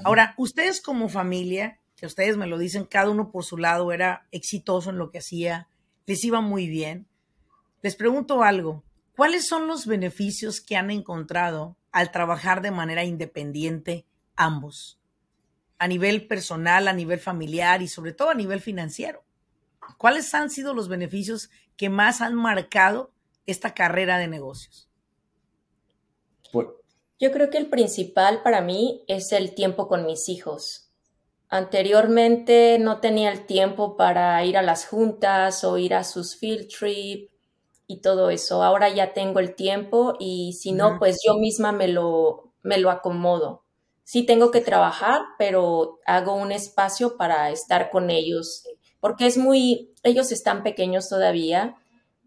Ahora, 0.04 0.34
ustedes 0.38 0.80
como 0.80 1.08
familia, 1.08 1.80
que 1.96 2.06
ustedes 2.06 2.36
me 2.36 2.46
lo 2.46 2.58
dicen, 2.58 2.84
cada 2.84 3.10
uno 3.10 3.30
por 3.30 3.44
su 3.44 3.58
lado 3.58 3.92
era 3.92 4.26
exitoso 4.30 4.90
en 4.90 4.98
lo 4.98 5.10
que 5.10 5.18
hacía, 5.18 5.68
les 6.06 6.24
iba 6.24 6.40
muy 6.40 6.68
bien. 6.68 7.06
Les 7.82 7.96
pregunto 7.96 8.42
algo, 8.42 8.82
¿cuáles 9.16 9.46
son 9.46 9.66
los 9.66 9.86
beneficios 9.86 10.60
que 10.60 10.76
han 10.76 10.90
encontrado 10.90 11.76
al 11.92 12.10
trabajar 12.10 12.60
de 12.62 12.70
manera 12.70 13.04
independiente 13.04 14.06
ambos? 14.36 14.98
A 15.78 15.86
nivel 15.86 16.26
personal, 16.26 16.88
a 16.88 16.92
nivel 16.92 17.20
familiar 17.20 17.82
y 17.82 17.88
sobre 17.88 18.12
todo 18.12 18.30
a 18.30 18.34
nivel 18.34 18.60
financiero. 18.60 19.24
¿Cuáles 19.98 20.32
han 20.34 20.50
sido 20.50 20.72
los 20.72 20.88
beneficios 20.88 21.50
que 21.76 21.88
más 21.88 22.20
han 22.20 22.34
marcado 22.34 23.13
esta 23.46 23.74
carrera 23.74 24.18
de 24.18 24.28
negocios? 24.28 24.88
Pues, 26.52 26.68
Yo 27.18 27.32
creo 27.32 27.50
que 27.50 27.58
el 27.58 27.68
principal 27.68 28.42
para 28.42 28.60
mí 28.60 29.04
es 29.08 29.32
el 29.32 29.54
tiempo 29.54 29.88
con 29.88 30.06
mis 30.06 30.28
hijos. 30.28 30.90
Anteriormente 31.48 32.78
no 32.80 33.00
tenía 33.00 33.30
el 33.32 33.46
tiempo 33.46 33.96
para 33.96 34.44
ir 34.44 34.58
a 34.58 34.62
las 34.62 34.86
juntas 34.86 35.64
o 35.64 35.78
ir 35.78 35.94
a 35.94 36.04
sus 36.04 36.36
field 36.36 36.68
trip 36.68 37.30
y 37.86 38.00
todo 38.02 38.30
eso. 38.30 38.62
Ahora 38.64 38.88
ya 38.90 39.14
tengo 39.14 39.40
el 39.40 39.54
tiempo 39.56 40.16
y 40.20 40.54
si 40.54 40.72
no, 40.72 40.98
pues 40.98 41.18
yo 41.26 41.36
misma 41.38 41.72
me 41.72 41.88
lo, 41.88 42.54
me 42.62 42.78
lo 42.78 42.90
acomodo. 42.90 43.64
Sí 44.04 44.24
tengo 44.26 44.50
que 44.50 44.60
trabajar, 44.62 45.22
pero 45.38 46.00
hago 46.06 46.34
un 46.34 46.52
espacio 46.52 47.16
para 47.16 47.50
estar 47.50 47.90
con 47.90 48.10
ellos, 48.10 48.64
porque 49.00 49.26
es 49.26 49.38
muy, 49.38 49.94
ellos 50.02 50.32
están 50.32 50.62
pequeños 50.64 51.08
todavía. 51.08 51.76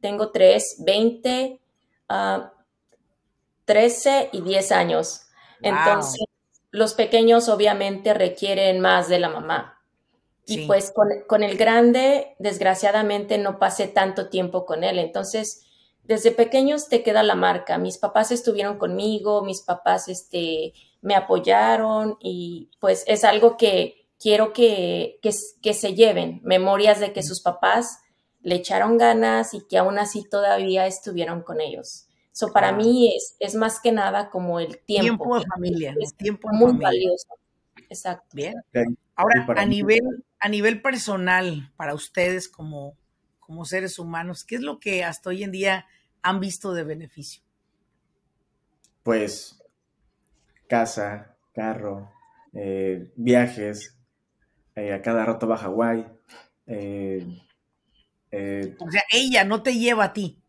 Tengo 0.01 0.31
tres, 0.31 0.77
20, 0.86 1.60
13 3.65 4.29
y 4.31 4.41
10 4.41 4.71
años. 4.71 5.21
Entonces, 5.62 6.25
los 6.71 6.93
pequeños 6.93 7.49
obviamente 7.49 8.13
requieren 8.13 8.79
más 8.79 9.10
de 9.10 9.19
la 9.19 9.29
mamá. 9.29 9.73
Y 10.49 10.65
pues 10.65 10.93
con, 11.27 11.43
el 11.43 11.57
grande, 11.57 12.36
desgraciadamente, 12.39 13.38
no 13.38 13.60
pasé 13.60 13.88
tanto 13.88 14.29
tiempo 14.29 14.65
con 14.65 14.86
él. 14.86 14.97
Entonces, 14.97 15.65
desde 16.03 16.31
pequeños 16.31 16.88
te 16.88 17.03
queda 17.03 17.21
la 17.21 17.36
marca. 17.36 17.77
Mis 17.77 17.97
papás 17.97 18.31
estuvieron 18.31 18.77
conmigo, 18.77 19.43
mis 19.43 19.62
papás 19.62 20.07
este, 20.07 20.73
me 21.01 21.15
apoyaron 21.15 22.17
y 22.21 22.71
pues 22.79 23.03
es 23.07 23.25
algo 23.25 23.57
que 23.57 24.07
quiero 24.19 24.53
que, 24.53 25.19
que, 25.21 25.73
se 25.73 25.93
lleven, 25.95 26.39
memorias 26.43 27.01
de 27.01 27.12
que 27.12 27.23
sus 27.23 27.41
papás 27.41 27.99
le 28.47 28.55
echaron 28.55 28.97
ganas 28.97 29.53
y 29.53 29.60
que 29.67 29.77
aún 29.77 29.99
así 29.99 30.23
todavía 30.23 30.88
estuvieron 30.88 31.41
con 31.41 31.60
ellos. 31.60 32.07
Eso 32.33 32.53
para 32.53 32.71
mí 32.71 33.13
es, 33.13 33.36
es 33.41 33.55
más 33.55 33.81
que 33.81 33.91
nada 33.91 34.29
como 34.29 34.62
el 34.62 34.79
tiempo. 34.79 35.25
Tiempo 35.25 35.39
de 35.39 35.45
familia, 35.47 35.95
es 35.99 36.15
tiempo 36.15 36.47
muy 36.53 36.77
valioso. 36.77 37.27
Exacto. 37.89 38.27
Bien. 38.31 38.55
Ahora, 39.17 39.45
a 39.57 39.65
nivel, 39.65 40.23
a 40.39 40.47
nivel 40.47 40.81
personal, 40.81 41.73
para 41.75 41.93
ustedes 41.93 42.47
como, 42.47 42.95
como 43.41 43.65
seres 43.65 43.99
humanos, 43.99 44.45
¿qué 44.45 44.55
es 44.55 44.62
lo 44.62 44.79
que 44.79 45.03
hasta 45.03 45.29
hoy 45.29 45.43
en 45.43 45.51
día 45.51 45.86
han 46.21 46.39
visto 46.39 46.73
de 46.73 46.86
beneficio? 46.86 47.43
Pues 49.03 49.62
casa, 50.69 51.36
carro, 51.53 52.13
eh, 52.53 53.12
viajes, 53.17 53.97
eh, 54.75 54.93
a 54.93 55.01
cada 55.01 55.25
rato 55.25 55.49
va 55.49 55.55
a 55.55 55.57
Hawái. 55.57 56.07
Eh, 56.67 57.27
o 58.80 58.91
sea, 58.91 59.04
ella 59.12 59.43
no 59.43 59.63
te 59.63 59.78
lleva 59.78 60.06
a 60.06 60.13
ti. 60.13 60.39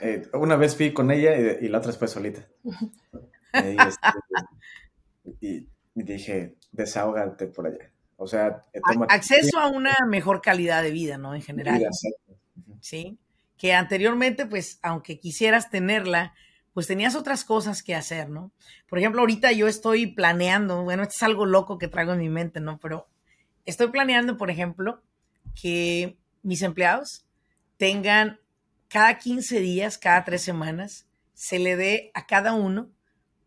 Eh, 0.00 0.28
una 0.34 0.56
vez 0.56 0.76
fui 0.76 0.92
con 0.92 1.10
ella 1.10 1.36
y, 1.36 1.68
la 1.68 1.78
otra 1.78 1.92
fue 1.92 2.08
solita. 2.08 2.46
Este, 3.54 4.08
y, 5.42 5.68
dije, 5.94 6.56
desahógate 6.70 7.48
por 7.48 7.66
allá. 7.66 7.90
O 8.16 8.26
sea, 8.26 8.62
acceso 9.10 9.58
a 9.58 9.68
una 9.68 9.94
mejor 10.08 10.40
calidad 10.40 10.82
de 10.82 10.90
vida, 10.90 11.18
¿no? 11.18 11.34
En 11.34 11.42
general. 11.42 11.86
sí. 12.80 13.18
Que 13.58 13.74
anteriormente, 13.74 14.46
pues, 14.46 14.78
aunque 14.80 15.20
quisieras 15.20 15.68
tenerla, 15.68 16.32
pues 16.72 16.86
tenías 16.86 17.14
otras 17.14 17.44
cosas 17.44 17.82
que 17.82 17.94
hacer, 17.94 18.30
¿no? 18.30 18.52
Por 18.88 18.98
ejemplo, 18.98 19.20
ahorita 19.20 19.52
yo 19.52 19.68
estoy 19.68 20.06
planeando, 20.06 20.82
bueno, 20.82 21.02
esto 21.02 21.14
es 21.16 21.22
algo 21.22 21.44
loco 21.44 21.78
que 21.78 21.88
traigo 21.88 22.14
en 22.14 22.20
mi 22.20 22.30
mente, 22.30 22.60
¿no? 22.60 22.78
Pero 22.80 23.06
estoy 23.66 23.88
planeando, 23.88 24.38
por 24.38 24.50
ejemplo, 24.50 25.02
que 25.60 26.16
mis 26.42 26.62
empleados 26.62 27.24
tengan 27.76 28.40
cada 28.88 29.18
15 29.18 29.60
días, 29.60 29.98
cada 29.98 30.24
tres 30.24 30.42
semanas, 30.42 31.06
se 31.34 31.58
le 31.58 31.76
dé 31.76 32.10
a 32.14 32.26
cada 32.26 32.54
uno 32.54 32.90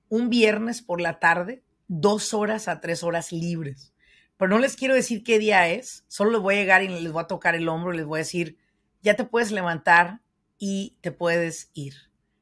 un 0.10 0.29
viernes 0.29 0.81
por 0.81 1.01
la 1.01 1.19
tarde, 1.19 1.63
dos 1.88 2.34
horas 2.34 2.67
a 2.67 2.81
tres 2.81 3.03
horas 3.03 3.31
libres. 3.31 3.93
Pero 4.38 4.49
no 4.49 4.60
les 4.60 4.75
quiero 4.75 4.93
decir 4.93 5.23
qué 5.23 5.39
día 5.39 5.69
es, 5.69 6.03
solo 6.08 6.31
les 6.31 6.41
voy 6.41 6.55
a 6.55 6.58
llegar 6.58 6.84
y 6.84 6.88
les 6.88 7.12
voy 7.12 7.23
a 7.23 7.27
tocar 7.27 7.55
el 7.55 7.69
hombro 7.69 7.93
y 7.93 7.97
les 7.97 8.05
voy 8.05 8.17
a 8.17 8.23
decir, 8.23 8.58
ya 9.01 9.15
te 9.15 9.23
puedes 9.23 9.51
levantar 9.51 10.21
y 10.58 10.97
te 11.01 11.12
puedes 11.12 11.69
ir. 11.73 11.93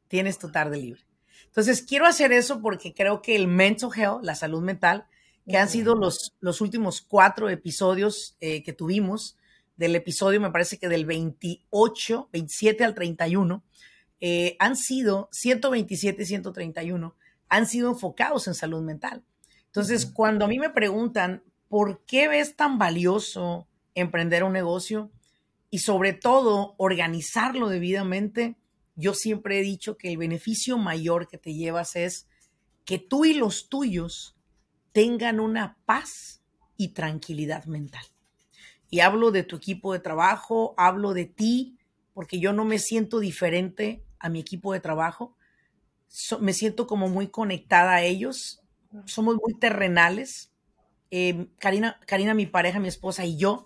Tienes 0.07 0.39
tu 0.39 0.51
tarde 0.51 0.77
libre. 0.77 1.01
Entonces, 1.45 1.83
quiero 1.83 2.07
hacer 2.07 2.31
eso 2.31 2.61
porque 2.61 2.93
creo 2.93 3.21
que 3.21 3.35
el 3.35 3.47
mental 3.47 3.91
health, 3.95 4.23
la 4.23 4.33
salud 4.33 4.61
mental, 4.61 5.05
que 5.47 5.57
han 5.57 5.69
sido 5.69 5.95
los, 5.95 6.33
los 6.39 6.61
últimos 6.61 7.01
cuatro 7.01 7.49
episodios 7.49 8.37
eh, 8.39 8.63
que 8.63 8.73
tuvimos, 8.73 9.37
del 9.75 9.95
episodio, 9.95 10.39
me 10.39 10.51
parece 10.51 10.77
que 10.77 10.89
del 10.89 11.05
28, 11.05 12.29
27 12.31 12.83
al 12.83 12.93
31, 12.93 13.63
eh, 14.21 14.55
han 14.59 14.75
sido 14.75 15.29
127 15.31 16.23
y 16.23 16.25
131, 16.25 17.15
han 17.49 17.67
sido 17.67 17.89
enfocados 17.89 18.47
en 18.47 18.53
salud 18.53 18.81
mental. 18.81 19.23
Entonces, 19.65 20.05
cuando 20.05 20.45
a 20.45 20.47
mí 20.47 20.59
me 20.59 20.69
preguntan, 20.69 21.43
¿por 21.67 22.05
qué 22.05 22.27
ves 22.27 22.55
tan 22.55 22.77
valioso 22.77 23.67
emprender 23.95 24.43
un 24.43 24.53
negocio 24.53 25.11
y 25.69 25.79
sobre 25.79 26.13
todo 26.13 26.75
organizarlo 26.77 27.69
debidamente? 27.69 28.55
Yo 28.95 29.15
siempre 29.15 29.59
he 29.59 29.63
dicho 29.63 29.97
que 29.97 30.09
el 30.09 30.17
beneficio 30.17 30.77
mayor 30.77 31.27
que 31.27 31.39
te 31.39 31.53
llevas 31.53 31.95
es 31.95 32.27
que 32.85 32.99
tú 32.99 33.25
y 33.25 33.33
los 33.33 33.69
tuyos 33.69 34.35
tengan 34.91 35.39
una 35.39 35.77
paz 35.85 36.43
y 36.77 36.89
tranquilidad 36.89 37.65
mental 37.65 38.12
y 38.93 38.99
hablo 38.99 39.31
de 39.31 39.41
tu 39.41 39.55
equipo 39.55 39.91
de 39.91 39.97
trabajo, 39.99 40.75
hablo 40.77 41.15
de 41.15 41.25
ti, 41.25 41.79
porque 42.13 42.39
yo 42.39 42.53
no 42.53 42.63
me 42.63 42.77
siento 42.77 43.19
diferente 43.19 44.03
a 44.19 44.29
mi 44.29 44.39
equipo 44.39 44.71
de 44.71 44.81
trabajo. 44.81 45.35
me 46.39 46.53
siento 46.53 46.85
como 46.85 47.09
muy 47.09 47.29
conectada 47.29 47.93
a 47.93 48.03
ellos. 48.03 48.61
Somos 49.05 49.37
muy 49.43 49.55
terrenales. 49.55 50.51
Eh, 51.09 51.47
Karina, 51.57 51.99
Karina, 52.05 52.35
mi 52.35 52.45
pareja, 52.45 52.79
mi 52.79 52.87
esposa 52.87 53.25
y 53.25 53.35
yo, 53.35 53.65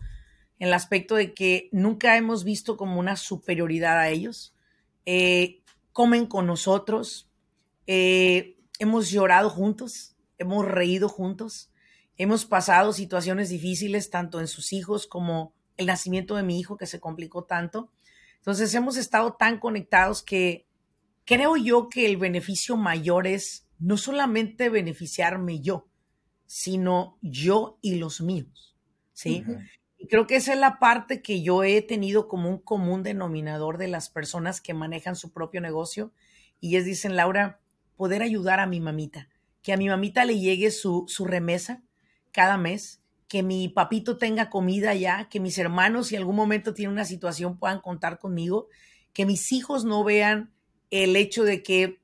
en 0.59 0.69
el 0.69 0.73
aspecto 0.73 1.15
de 1.15 1.33
que 1.33 1.67
nunca 1.73 2.15
hemos 2.15 2.45
visto 2.45 2.77
como 2.77 2.97
una 2.97 3.17
superioridad 3.17 3.99
a 3.99 4.07
ellos. 4.07 4.55
Eh, 5.05 5.61
comen 5.91 6.25
con 6.25 6.47
nosotros. 6.47 7.29
Eh, 7.85 8.55
hemos 8.79 9.11
llorado 9.11 9.49
juntos. 9.49 10.15
Hemos 10.37 10.63
reído 10.65 11.09
juntos. 11.09 11.69
Hemos 12.17 12.45
pasado 12.45 12.93
situaciones 12.93 13.49
difíciles 13.49 14.09
tanto 14.09 14.39
en 14.39 14.47
sus 14.47 14.73
hijos 14.73 15.05
como 15.07 15.53
el 15.77 15.85
nacimiento 15.85 16.35
de 16.35 16.43
mi 16.43 16.59
hijo 16.59 16.77
que 16.77 16.87
se 16.87 16.99
complicó 16.99 17.43
tanto. 17.43 17.91
Entonces 18.37 18.73
hemos 18.73 18.97
estado 18.97 19.33
tan 19.33 19.59
conectados 19.59 20.23
que 20.23 20.67
creo 21.25 21.57
yo 21.57 21.89
que 21.89 22.05
el 22.05 22.17
beneficio 22.17 22.77
mayor 22.77 23.27
es 23.27 23.67
no 23.79 23.97
solamente 23.97 24.69
beneficiarme 24.69 25.59
yo, 25.61 25.87
sino 26.45 27.17
yo 27.21 27.77
y 27.81 27.95
los 27.95 28.21
míos. 28.21 28.75
¿Sí? 29.13 29.43
Y 29.97 30.07
creo 30.07 30.27
que 30.27 30.35
esa 30.35 30.53
es 30.53 30.59
la 30.59 30.79
parte 30.79 31.21
que 31.21 31.41
yo 31.41 31.63
he 31.63 31.81
tenido 31.81 32.27
como 32.27 32.49
un 32.49 32.59
común 32.59 33.03
denominador 33.03 33.77
de 33.77 33.87
las 33.87 34.09
personas 34.09 34.61
que 34.61 34.73
manejan 34.73 35.15
su 35.15 35.31
propio 35.31 35.59
negocio. 35.59 36.13
Y 36.59 36.69
ellos 36.69 36.85
dicen, 36.85 37.15
Laura, 37.15 37.59
poder 37.95 38.21
ayudar 38.21 38.59
a 38.59 38.67
mi 38.67 38.79
mamita, 38.79 39.27
que 39.63 39.73
a 39.73 39.77
mi 39.77 39.89
mamita 39.89 40.23
le 40.23 40.39
llegue 40.39 40.71
su, 40.71 41.05
su 41.07 41.25
remesa, 41.25 41.83
cada 42.37 42.55
mes, 42.55 43.01
que 43.27 43.41
mi 43.41 43.67
papito 43.67 44.17
tenga 44.17 44.51
comida 44.51 44.93
ya, 44.93 45.27
que 45.27 45.39
mis 45.39 45.57
hermanos 45.57 46.09
si 46.09 46.15
en 46.15 46.19
algún 46.19 46.35
momento 46.35 46.75
tienen 46.75 46.93
una 46.93 47.03
situación 47.03 47.57
puedan 47.57 47.81
contar 47.81 48.19
conmigo, 48.19 48.67
que 49.11 49.25
mis 49.25 49.51
hijos 49.51 49.85
no 49.85 50.03
vean 50.03 50.53
el 50.91 51.15
hecho 51.15 51.45
de 51.45 51.63
que 51.63 51.99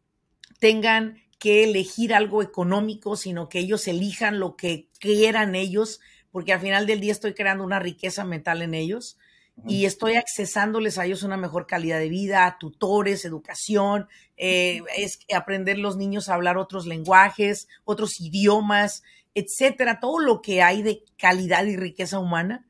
tengan 0.58 1.22
que 1.38 1.66
elegir 1.66 2.16
algo 2.16 2.42
económico, 2.42 3.16
sino 3.16 3.48
que 3.48 3.60
ellos 3.60 3.88
elijan 3.88 4.40
lo 4.40 4.56
que 4.56 4.90
quieran 5.00 5.54
ellos, 5.54 6.00
porque 6.32 6.52
al 6.52 6.62
final 6.62 6.88
del 6.88 7.00
día 7.00 7.12
estoy 7.12 7.36
creando 7.36 7.64
una 7.64 7.78
riqueza 7.78 8.26
mental 8.26 8.64
en 8.64 8.74
ellos 8.74 9.20
y 9.68 9.86
estoy 9.86 10.16
accesándoles 10.16 10.98
a 10.98 11.06
ellos 11.06 11.22
una 11.22 11.38
mejor 11.38 11.68
calidad 11.68 12.00
de 12.00 12.10
vida, 12.10 12.58
tutores, 12.60 13.24
educación, 13.24 14.08
eh, 14.36 14.82
es 14.98 15.20
aprender 15.32 15.78
los 15.78 15.96
niños 15.96 16.28
a 16.28 16.34
hablar 16.34 16.58
otros 16.58 16.88
lenguajes, 16.88 17.68
otros 17.86 18.20
idiomas, 18.20 19.04
etcétera, 19.36 20.00
todo 20.00 20.20
lo 20.20 20.42
que 20.42 20.62
hay 20.62 20.84
de 20.84 21.04
calidad 21.18 21.66
y 21.66 21.76
riqueza 21.76 22.20
humana. 22.20 22.66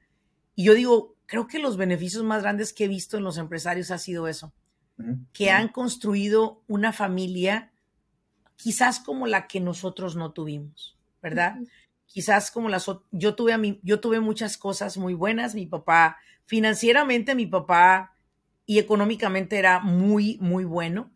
Y 0.55 0.65
yo 0.65 0.73
digo, 0.73 1.15
creo 1.25 1.47
que 1.47 1.59
los 1.59 1.77
beneficios 1.77 2.23
más 2.23 2.43
grandes 2.43 2.73
que 2.73 2.85
he 2.85 2.87
visto 2.87 3.17
en 3.17 3.23
los 3.23 3.37
empresarios 3.37 3.91
ha 3.91 3.97
sido 3.97 4.27
eso, 4.27 4.53
que 5.33 5.49
han 5.49 5.69
construido 5.69 6.61
una 6.67 6.93
familia 6.93 7.71
quizás 8.55 8.99
como 8.99 9.27
la 9.27 9.47
que 9.47 9.59
nosotros 9.59 10.15
no 10.15 10.31
tuvimos, 10.31 10.97
¿verdad? 11.21 11.57
Quizás 12.05 12.51
como 12.51 12.69
las 12.69 12.85
yo 13.11 13.35
tuve 13.35 13.53
a 13.53 13.57
mi, 13.57 13.79
yo 13.83 13.99
tuve 13.99 14.19
muchas 14.19 14.57
cosas 14.57 14.97
muy 14.97 15.13
buenas, 15.13 15.55
mi 15.55 15.65
papá 15.65 16.17
financieramente 16.45 17.35
mi 17.35 17.45
papá 17.45 18.15
y 18.65 18.79
económicamente 18.79 19.57
era 19.57 19.79
muy 19.79 20.37
muy 20.39 20.65
bueno. 20.65 21.11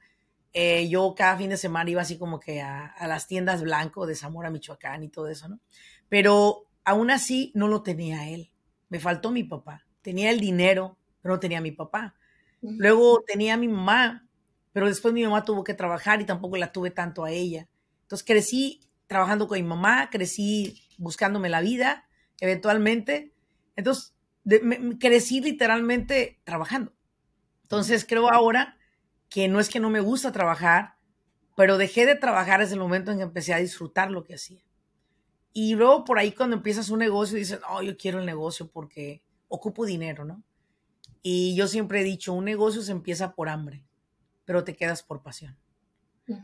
Eh, 0.54 0.90
yo 0.90 1.14
cada 1.16 1.38
fin 1.38 1.50
de 1.50 1.58
semana 1.58 1.90
iba 1.90 2.02
así 2.02 2.18
como 2.18 2.40
que 2.40 2.62
a, 2.62 2.88
a 2.88 3.08
las 3.08 3.28
tiendas 3.28 3.62
blanco 3.62 4.08
de 4.08 4.16
Zamora, 4.16 4.50
Michoacán 4.50 5.04
y 5.04 5.10
todo 5.10 5.28
eso, 5.28 5.48
¿no? 5.48 5.60
Pero 6.10 6.66
aún 6.84 7.12
así 7.12 7.52
no 7.54 7.68
lo 7.68 7.84
tenía 7.84 8.30
él. 8.30 8.52
Me 8.90 9.00
faltó 9.00 9.32
mi 9.32 9.44
papá 9.44 9.88
tenía 10.08 10.30
el 10.32 10.40
dinero, 10.40 10.98
pero 11.22 11.36
no 11.36 11.40
tenía 11.42 11.58
a 11.58 11.62
mi 11.62 11.74
papá. 11.74 12.16
Luego 12.62 13.26
tenía 13.28 13.56
a 13.56 13.58
mi 13.58 13.68
mamá, 13.68 14.26
pero 14.72 14.88
después 14.88 15.14
mi 15.14 15.22
mamá 15.22 15.44
tuvo 15.44 15.66
que 15.66 15.74
trabajar 15.74 16.22
y 16.22 16.26
tampoco 16.26 16.56
la 16.56 16.72
tuve 16.72 16.92
tanto 16.92 17.26
a 17.26 17.32
ella. 17.32 17.68
Entonces 18.04 18.26
crecí 18.26 18.80
trabajando 19.08 19.50
con 19.50 19.58
mi 19.58 19.68
mamá, 19.68 20.10
crecí 20.10 20.82
buscándome 20.98 21.50
la 21.50 21.60
vida, 21.60 22.08
eventualmente. 22.40 23.34
Entonces 23.76 24.16
crecí 24.98 25.42
literalmente 25.42 26.40
trabajando. 26.46 26.94
Entonces 27.64 28.06
creo 28.08 28.32
ahora 28.32 28.78
que 29.30 29.48
no 29.48 29.60
es 29.60 29.70
que 29.70 29.80
no 29.80 29.90
me 29.90 30.00
gusta 30.00 30.32
trabajar, 30.32 30.96
pero 31.56 31.78
dejé 31.78 32.06
de 32.06 32.16
trabajar 32.16 32.60
desde 32.60 32.76
el 32.76 32.80
momento 32.80 33.12
en 33.12 33.18
que 33.18 33.24
empecé 33.24 33.54
a 33.54 33.58
disfrutar 33.58 34.12
lo 34.12 34.24
que 34.24 34.36
hacía. 34.36 34.64
Y 35.54 35.76
luego 35.76 36.06
por 36.06 36.20
ahí 36.20 36.32
cuando 36.32 36.56
empiezas 36.56 36.90
un 36.90 37.00
negocio 37.00 37.38
dices, 37.38 37.60
oh, 37.70 37.82
yo 37.82 37.98
quiero 37.98 38.20
el 38.20 38.26
negocio 38.26 38.70
porque 38.70 39.24
ocupo 39.48 39.86
dinero, 39.86 40.24
¿no? 40.24 40.44
Y 41.24 41.56
yo 41.56 41.68
siempre 41.68 42.02
he 42.02 42.04
dicho, 42.04 42.34
un 42.34 42.46
negocio 42.46 42.82
se 42.82 42.92
empieza 42.92 43.34
por 43.34 43.50
hambre, 43.50 43.84
pero 44.46 44.64
te 44.64 44.76
quedas 44.76 45.04
por 45.04 45.24
pasión. 45.24 45.58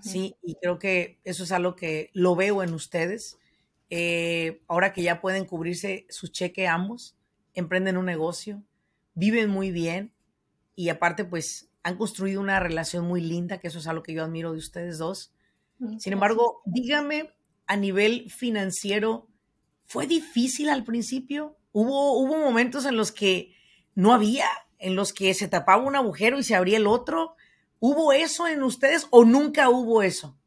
Sí, 0.01 0.35
y 0.41 0.55
creo 0.55 0.79
que 0.79 1.19
eso 1.25 1.43
es 1.43 1.51
algo 1.51 1.75
que 1.75 2.09
lo 2.13 2.35
veo 2.35 2.63
en 2.63 2.73
ustedes. 2.73 3.37
Eh, 3.89 4.61
ahora 4.67 4.93
que 4.93 5.03
ya 5.03 5.19
pueden 5.21 5.45
cubrirse 5.45 6.05
su 6.09 6.27
cheque 6.27 6.67
ambos, 6.67 7.15
emprenden 7.53 7.97
un 7.97 8.05
negocio, 8.05 8.63
viven 9.13 9.49
muy 9.49 9.71
bien 9.71 10.13
y 10.75 10.89
aparte 10.89 11.25
pues 11.25 11.69
han 11.83 11.97
construido 11.97 12.41
una 12.41 12.59
relación 12.59 13.05
muy 13.05 13.21
linda, 13.21 13.59
que 13.59 13.67
eso 13.67 13.79
es 13.79 13.87
algo 13.87 14.03
que 14.03 14.13
yo 14.13 14.23
admiro 14.23 14.53
de 14.53 14.57
ustedes 14.57 14.97
dos. 14.97 15.33
Sin 15.97 16.13
embargo, 16.13 16.61
dígame 16.65 17.33
a 17.67 17.75
nivel 17.75 18.29
financiero, 18.29 19.27
¿fue 19.85 20.07
difícil 20.07 20.69
al 20.69 20.85
principio? 20.85 21.57
Hubo, 21.73 22.13
hubo 22.19 22.37
momentos 22.37 22.85
en 22.85 22.95
los 22.95 23.11
que 23.11 23.53
no 23.95 24.13
había, 24.13 24.47
en 24.79 24.95
los 24.95 25.11
que 25.11 25.33
se 25.33 25.47
tapaba 25.49 25.83
un 25.83 25.95
agujero 25.95 26.39
y 26.39 26.43
se 26.43 26.55
abría 26.55 26.77
el 26.77 26.87
otro. 26.87 27.35
¿Hubo 27.79 28.13
eso 28.13 28.47
en 28.47 28.63
ustedes 28.63 29.07
o 29.11 29.25
nunca 29.25 29.69
hubo 29.69 30.03
eso? 30.03 30.37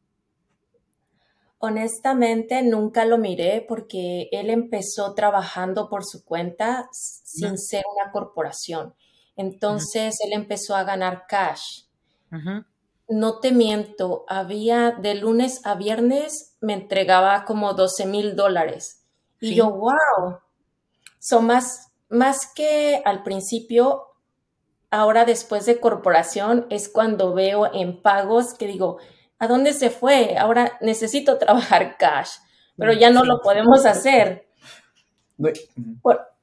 Honestamente, 1.59 2.61
nunca 2.63 3.05
lo 3.05 3.17
miré 3.17 3.65
porque 3.67 4.29
él 4.31 4.49
empezó 4.49 5.13
trabajando 5.13 5.89
por 5.89 6.03
su 6.03 6.23
cuenta 6.23 6.87
sin 6.91 7.57
ser 7.57 7.83
una 7.95 8.11
corporación. 8.11 8.95
Entonces, 9.37 10.17
él 10.25 10.33
empezó 10.33 10.75
a 10.75 10.83
ganar 10.83 11.25
cash. 11.27 11.83
No 13.07 13.39
te 13.39 13.53
miento, 13.53 14.25
había 14.27 14.91
de 14.91 15.15
lunes 15.15 15.61
a 15.63 15.75
viernes 15.75 16.57
me 16.59 16.73
entregaba 16.73 17.45
como 17.45 17.73
12 17.73 18.05
mil 18.05 18.35
dólares. 18.35 19.05
Y 19.39 19.55
yo, 19.55 19.69
wow, 19.69 20.39
son 21.19 21.45
más, 21.45 21.91
más 22.09 22.51
que 22.53 23.01
al 23.05 23.23
principio, 23.23 24.07
ahora 24.89 25.25
después 25.25 25.65
de 25.65 25.79
corporación 25.79 26.65
es 26.69 26.89
cuando 26.89 27.33
veo 27.33 27.71
en 27.73 28.01
pagos 28.01 28.55
que 28.55 28.67
digo, 28.67 28.97
¿a 29.37 29.47
dónde 29.47 29.73
se 29.73 29.89
fue? 29.89 30.35
Ahora 30.37 30.77
necesito 30.81 31.37
trabajar 31.39 31.97
cash, 31.97 32.31
pero 32.75 32.93
ya 32.93 33.11
no 33.11 33.23
lo 33.23 33.41
podemos 33.41 33.85
hacer. 33.85 34.47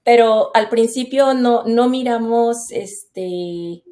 Pero 0.04 0.54
al 0.54 0.68
principio 0.68 1.34
no, 1.34 1.64
no 1.64 1.88
miramos, 1.88 2.70
este, 2.70 3.82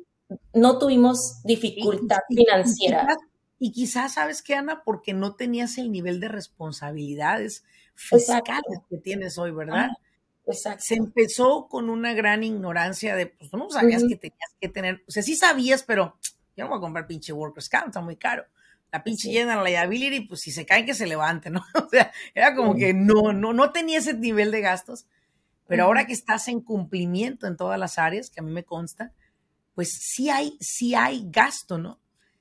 no 0.54 0.78
tuvimos 0.78 1.42
dificultad 1.42 2.18
financiera. 2.28 3.16
Y 3.58 3.72
quizás, 3.72 4.14
¿sabes 4.14 4.42
qué, 4.42 4.54
Ana? 4.54 4.82
Porque 4.84 5.14
no 5.14 5.34
tenías 5.34 5.78
el 5.78 5.90
nivel 5.90 6.20
de 6.20 6.28
responsabilidades 6.28 7.64
fiscales 7.94 8.80
que 8.90 8.98
tienes 8.98 9.38
hoy, 9.38 9.52
¿verdad? 9.52 9.88
Se 10.78 10.96
empezó 10.96 11.68
con 11.68 11.88
una 11.88 12.12
gran 12.14 12.42
ignorancia 12.42 13.14
de, 13.14 13.26
pues 13.26 13.52
no 13.52 13.70
sabías 13.70 14.02
que 14.02 14.16
tenías 14.16 14.56
que 14.60 14.68
tener, 14.68 15.02
o 15.06 15.10
sea, 15.10 15.22
sí 15.22 15.36
sabías, 15.36 15.84
pero 15.84 16.18
yo 16.56 16.64
no 16.64 16.70
voy 16.70 16.78
a 16.78 16.80
comprar 16.80 17.06
pinche 17.06 17.32
Workers 17.32 17.68
Camp, 17.68 17.86
está 17.86 18.00
muy 18.00 18.16
caro. 18.16 18.44
La 18.90 19.02
pinche 19.02 19.30
llena 19.30 19.56
la 19.56 19.62
liability, 19.62 20.26
pues 20.26 20.40
si 20.40 20.50
se 20.50 20.66
caen 20.66 20.84
que 20.84 20.94
se 20.94 21.06
levante, 21.06 21.48
¿no? 21.48 21.62
O 21.86 21.88
sea, 21.88 22.12
era 22.34 22.54
como 22.54 22.74
que 22.74 22.92
no, 22.92 23.32
no, 23.32 23.52
no 23.52 23.72
tenía 23.72 23.98
ese 23.98 24.14
nivel 24.14 24.50
de 24.50 24.60
gastos. 24.60 25.06
Pero 25.72 25.84
ahora 25.84 26.04
que 26.04 26.12
estás 26.12 26.48
en 26.48 26.60
cumplimiento 26.60 27.46
en 27.46 27.56
todas 27.56 27.80
las 27.80 27.96
áreas, 27.96 28.28
que 28.28 28.40
a 28.40 28.42
mí 28.42 28.52
me 28.52 28.62
consta, 28.62 29.14
pues 29.74 29.88
sí 30.02 30.28
hay, 30.28 30.58
sí 30.60 30.94
hay 30.94 31.26
gasto, 31.30 31.78
¿no? 31.78 31.98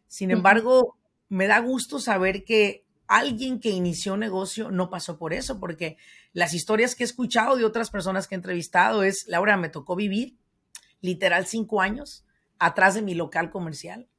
Sin 0.10 0.32
embargo, 0.32 0.98
me 1.30 1.48
da 1.48 1.60
gusto 1.60 2.02
saber 2.02 2.44
que 2.44 2.84
alguien 3.08 3.62
que 3.62 3.70
inició 3.70 4.16
un 4.16 4.20
negocio 4.20 4.70
no 4.70 4.90
pasó 4.90 5.18
por 5.18 5.32
eso, 5.32 5.62
porque 5.62 5.96
las 6.34 6.54
historias 6.54 6.94
que 6.94 7.04
he 7.04 7.06
escuchado 7.06 7.56
de 7.56 7.64
otras 7.64 7.90
personas 7.90 8.28
que 8.28 8.36
he 8.36 8.38
entrevistado 8.38 9.02
es, 9.02 9.24
Laura, 9.30 9.56
me 9.56 9.70
tocó 9.70 9.96
vivir 9.96 10.38
literal 11.00 11.46
cinco 11.46 11.80
años 11.80 12.26
atrás 12.60 12.96
de 12.96 13.02
mi 13.02 13.16
local 13.16 13.50
comercial, 13.50 14.10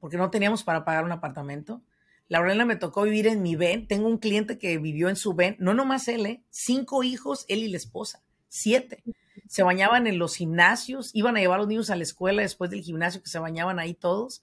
porque 0.00 0.16
no 0.16 0.30
teníamos 0.30 0.64
para 0.64 0.84
pagar 0.84 1.04
un 1.04 1.12
apartamento. 1.12 1.84
Laurela 2.26 2.64
me 2.64 2.74
tocó 2.74 3.02
vivir 3.02 3.28
en 3.28 3.40
mi 3.40 3.54
ven. 3.54 3.86
Tengo 3.86 4.08
un 4.08 4.18
cliente 4.18 4.58
que 4.58 4.78
vivió 4.78 5.08
en 5.08 5.14
su 5.14 5.34
ven, 5.34 5.54
no 5.60 5.74
nomás 5.74 6.08
él, 6.08 6.26
¿eh? 6.26 6.42
cinco 6.50 7.04
hijos, 7.04 7.44
él 7.46 7.60
y 7.60 7.68
la 7.68 7.76
esposa, 7.76 8.24
siete. 8.48 9.02
Se 9.48 9.62
bañaban 9.62 10.06
en 10.06 10.18
los 10.18 10.36
gimnasios, 10.36 11.10
iban 11.14 11.36
a 11.36 11.40
llevar 11.40 11.56
a 11.56 11.58
los 11.60 11.68
niños 11.68 11.90
a 11.90 11.96
la 11.96 12.02
escuela 12.02 12.42
después 12.42 12.70
del 12.70 12.82
gimnasio, 12.82 13.22
que 13.22 13.30
se 13.30 13.38
bañaban 13.38 13.78
ahí 13.78 13.94
todos. 13.94 14.42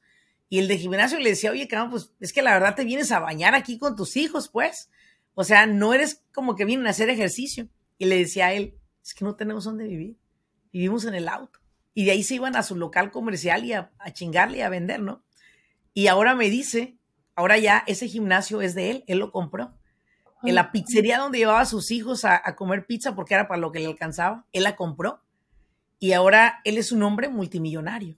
Y 0.50 0.60
el 0.60 0.68
de 0.68 0.78
gimnasio 0.78 1.20
le 1.20 1.30
decía, 1.30 1.52
oye, 1.52 1.68
cabrón, 1.68 1.91
pues 1.91 2.12
es 2.20 2.34
que 2.34 2.41
la 2.41 2.54
verdad 2.54 2.76
te 2.76 2.86
vienes 2.86 3.12
a 3.12 3.20
bañar 3.20 3.56
aquí 3.56 3.78
con 3.78 3.96
tus 3.96 4.15
hijos, 4.18 4.48
pues. 4.48 4.89
O 5.34 5.44
sea, 5.44 5.65
no 5.65 5.94
eres 5.94 6.24
como 6.34 6.56
que 6.56 6.65
vienen 6.65 6.88
a 6.88 6.91
hacer 6.91 7.10
ejercicio. 7.10 7.68
Y 7.98 8.06
le 8.06 8.18
decía 8.18 8.48
a 8.48 8.54
él, 8.54 8.78
es 9.04 9.13
que 9.13 9.26
no 9.26 9.36
tenemos 9.36 9.65
dónde 9.65 9.86
vivir. 9.86 10.18
Vivimos 10.72 11.06
en 11.06 11.13
el 11.13 11.28
auto. 11.28 11.60
Y 11.94 12.06
de 12.06 12.12
ahí 12.12 12.24
se 12.24 12.36
iban 12.36 12.56
a 12.56 12.63
su 12.63 12.76
local 12.76 13.12
comercial 13.12 13.63
y 13.63 13.74
a, 13.74 13.91
chingarle 14.12 14.58
y 14.58 14.62
a 14.62 14.70
vender, 14.70 15.00
¿no? 15.00 15.24
Y 15.94 16.08
ahora 16.08 16.36
me 16.36 16.50
dice, 16.50 16.98
ahora 17.36 17.58
ya 17.58 17.84
ese 17.88 18.08
gimnasio 18.08 18.62
es 18.62 18.76
de 18.76 18.91
él, 18.91 19.04
él 19.08 19.20
lo 19.20 19.32
compró. 19.32 19.78
En 20.46 20.56
la 20.56 20.72
pizzería 20.72 21.20
donde 21.20 21.40
llevaba 21.40 21.62
a 21.62 21.66
sus 21.66 21.92
hijos 21.92 22.26
a, 22.26 22.42
a 22.44 22.56
comer 22.56 22.86
pizza 22.86 23.16
porque 23.16 23.34
era 23.34 23.48
para 23.48 23.60
lo 23.60 23.72
que 23.72 23.80
le 23.80 23.88
alcanzaba, 23.88 24.46
él 24.52 24.64
la 24.64 24.76
compró. 24.76 25.22
Y 26.00 26.14
ahora 26.14 26.60
él 26.64 26.78
es 26.78 26.92
un 26.92 27.04
hombre 27.04 27.30
multimillonario. 27.30 28.18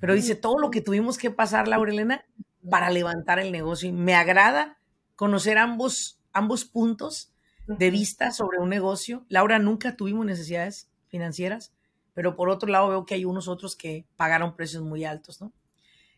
Pero 0.00 0.14
dice, 0.14 0.34
todo 0.34 0.58
lo 0.58 0.70
que 0.70 0.80
tuvimos 0.80 1.18
que 1.18 1.30
pasar, 1.30 1.66
Laurelena, 1.66 2.24
para 2.68 2.90
levantar 2.90 3.38
el 3.38 3.52
negocio. 3.52 3.88
Y 3.88 3.92
me 3.92 4.14
agrada 4.14 4.78
conocer 5.16 5.58
ambos, 5.58 6.20
ambos 6.32 6.64
puntos 6.64 7.32
de 7.66 7.90
vista 7.90 8.30
sobre 8.32 8.58
un 8.58 8.68
negocio. 8.68 9.24
Laura, 9.28 9.58
nunca 9.58 9.96
tuvimos 9.96 10.24
necesidades 10.26 10.90
financieras, 11.08 11.72
pero 12.14 12.36
por 12.36 12.50
otro 12.50 12.68
lado 12.68 12.88
veo 12.88 13.06
que 13.06 13.14
hay 13.14 13.24
unos 13.24 13.48
otros 13.48 13.76
que 13.76 14.06
pagaron 14.16 14.54
precios 14.56 14.82
muy 14.82 15.04
altos, 15.04 15.40
¿no? 15.40 15.52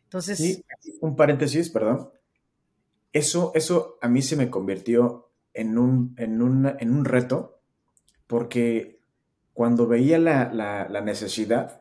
Entonces... 0.04 0.38
Sí, 0.38 0.64
un 1.00 1.16
paréntesis, 1.16 1.70
perdón. 1.70 2.10
Eso, 3.12 3.52
eso 3.54 3.98
a 4.00 4.08
mí 4.08 4.22
se 4.22 4.36
me 4.36 4.50
convirtió 4.50 5.29
en 5.54 5.78
un, 5.78 6.14
en 6.18 6.40
en 6.78 6.92
un 6.92 7.04
reto, 7.04 7.60
porque 8.26 9.00
cuando 9.52 9.86
veía 9.86 10.18
la, 10.18 10.52
la 10.52 11.00
necesidad, 11.00 11.80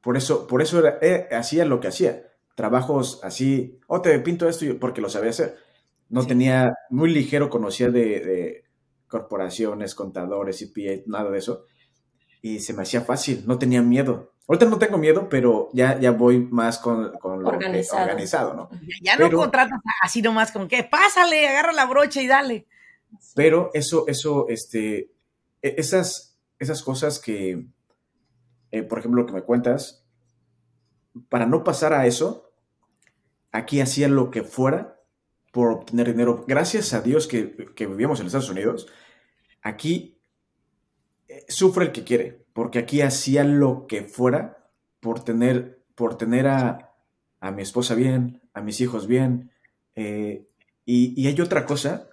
por 0.00 0.16
eso, 0.16 0.46
por 0.46 0.62
eso 0.62 0.78
era, 0.78 0.98
eh, 1.02 1.28
hacía 1.32 1.64
lo 1.64 1.80
que 1.80 1.88
hacía. 1.88 2.26
Trabajos 2.54 3.20
así, 3.22 3.78
oh, 3.86 4.00
te 4.00 4.18
pinto 4.20 4.48
esto 4.48 4.66
porque 4.78 5.00
lo 5.00 5.10
sabía 5.10 5.30
hacer. 5.30 5.56
No 6.08 6.26
tenía, 6.26 6.72
muy 6.90 7.10
ligero 7.12 7.50
conocía 7.50 7.90
de, 7.90 8.64
corporaciones, 9.06 9.94
contadores, 9.94 10.58
CPA, 10.58 11.02
nada 11.06 11.30
de 11.30 11.38
eso. 11.38 11.66
Y 12.42 12.60
se 12.60 12.72
me 12.72 12.82
hacía 12.82 13.02
fácil, 13.02 13.44
no 13.46 13.58
tenía 13.58 13.82
miedo. 13.82 14.32
Ahorita 14.50 14.66
no 14.66 14.78
tengo 14.78 14.98
miedo, 14.98 15.28
pero 15.28 15.68
ya, 15.72 16.00
ya 16.00 16.10
voy 16.10 16.40
más 16.40 16.80
con, 16.80 17.12
con 17.20 17.40
lo 17.40 17.50
organizado. 17.50 18.52
¿no? 18.52 18.68
Ya, 19.00 19.16
no 19.16 19.30
contratas 19.30 19.78
así 20.02 20.22
nomás 20.22 20.50
con 20.50 20.66
que 20.66 20.82
pásale, 20.82 21.46
agarra 21.46 21.70
la 21.70 21.86
brocha 21.86 22.20
y 22.20 22.26
dale. 22.26 22.66
Pero 23.36 23.70
eso, 23.74 24.08
eso, 24.08 24.48
este, 24.48 25.12
e, 25.62 25.74
esas, 25.78 26.36
esas 26.58 26.82
cosas 26.82 27.20
que, 27.20 27.64
eh, 28.72 28.82
por 28.82 28.98
ejemplo, 28.98 29.22
lo 29.22 29.28
que 29.28 29.34
me 29.34 29.42
cuentas, 29.42 30.04
para 31.28 31.46
no 31.46 31.62
pasar 31.62 31.92
a 31.92 32.06
eso, 32.06 32.50
aquí 33.52 33.80
hacía 33.80 34.08
lo 34.08 34.32
que 34.32 34.42
fuera 34.42 35.00
por 35.52 35.70
obtener 35.70 36.08
dinero. 36.08 36.44
Gracias 36.48 36.92
a 36.92 37.02
Dios 37.02 37.28
que, 37.28 37.54
que 37.76 37.86
vivíamos 37.86 38.18
en 38.18 38.26
Estados 38.26 38.50
Unidos, 38.50 38.88
aquí 39.62 40.20
eh, 41.28 41.44
sufre 41.46 41.84
el 41.84 41.92
que 41.92 42.02
quiere, 42.02 42.46
porque 42.60 42.78
aquí 42.78 43.00
hacía 43.00 43.42
lo 43.42 43.86
que 43.86 44.02
fuera 44.02 44.68
por 45.00 45.24
tener, 45.24 45.82
por 45.94 46.18
tener 46.18 46.46
a, 46.46 46.92
a 47.40 47.52
mi 47.52 47.62
esposa 47.62 47.94
bien, 47.94 48.42
a 48.52 48.60
mis 48.60 48.82
hijos 48.82 49.06
bien. 49.06 49.50
Eh, 49.94 50.46
y, 50.84 51.18
y, 51.18 51.26
hay 51.26 51.40
otra 51.40 51.64
cosa, 51.64 52.10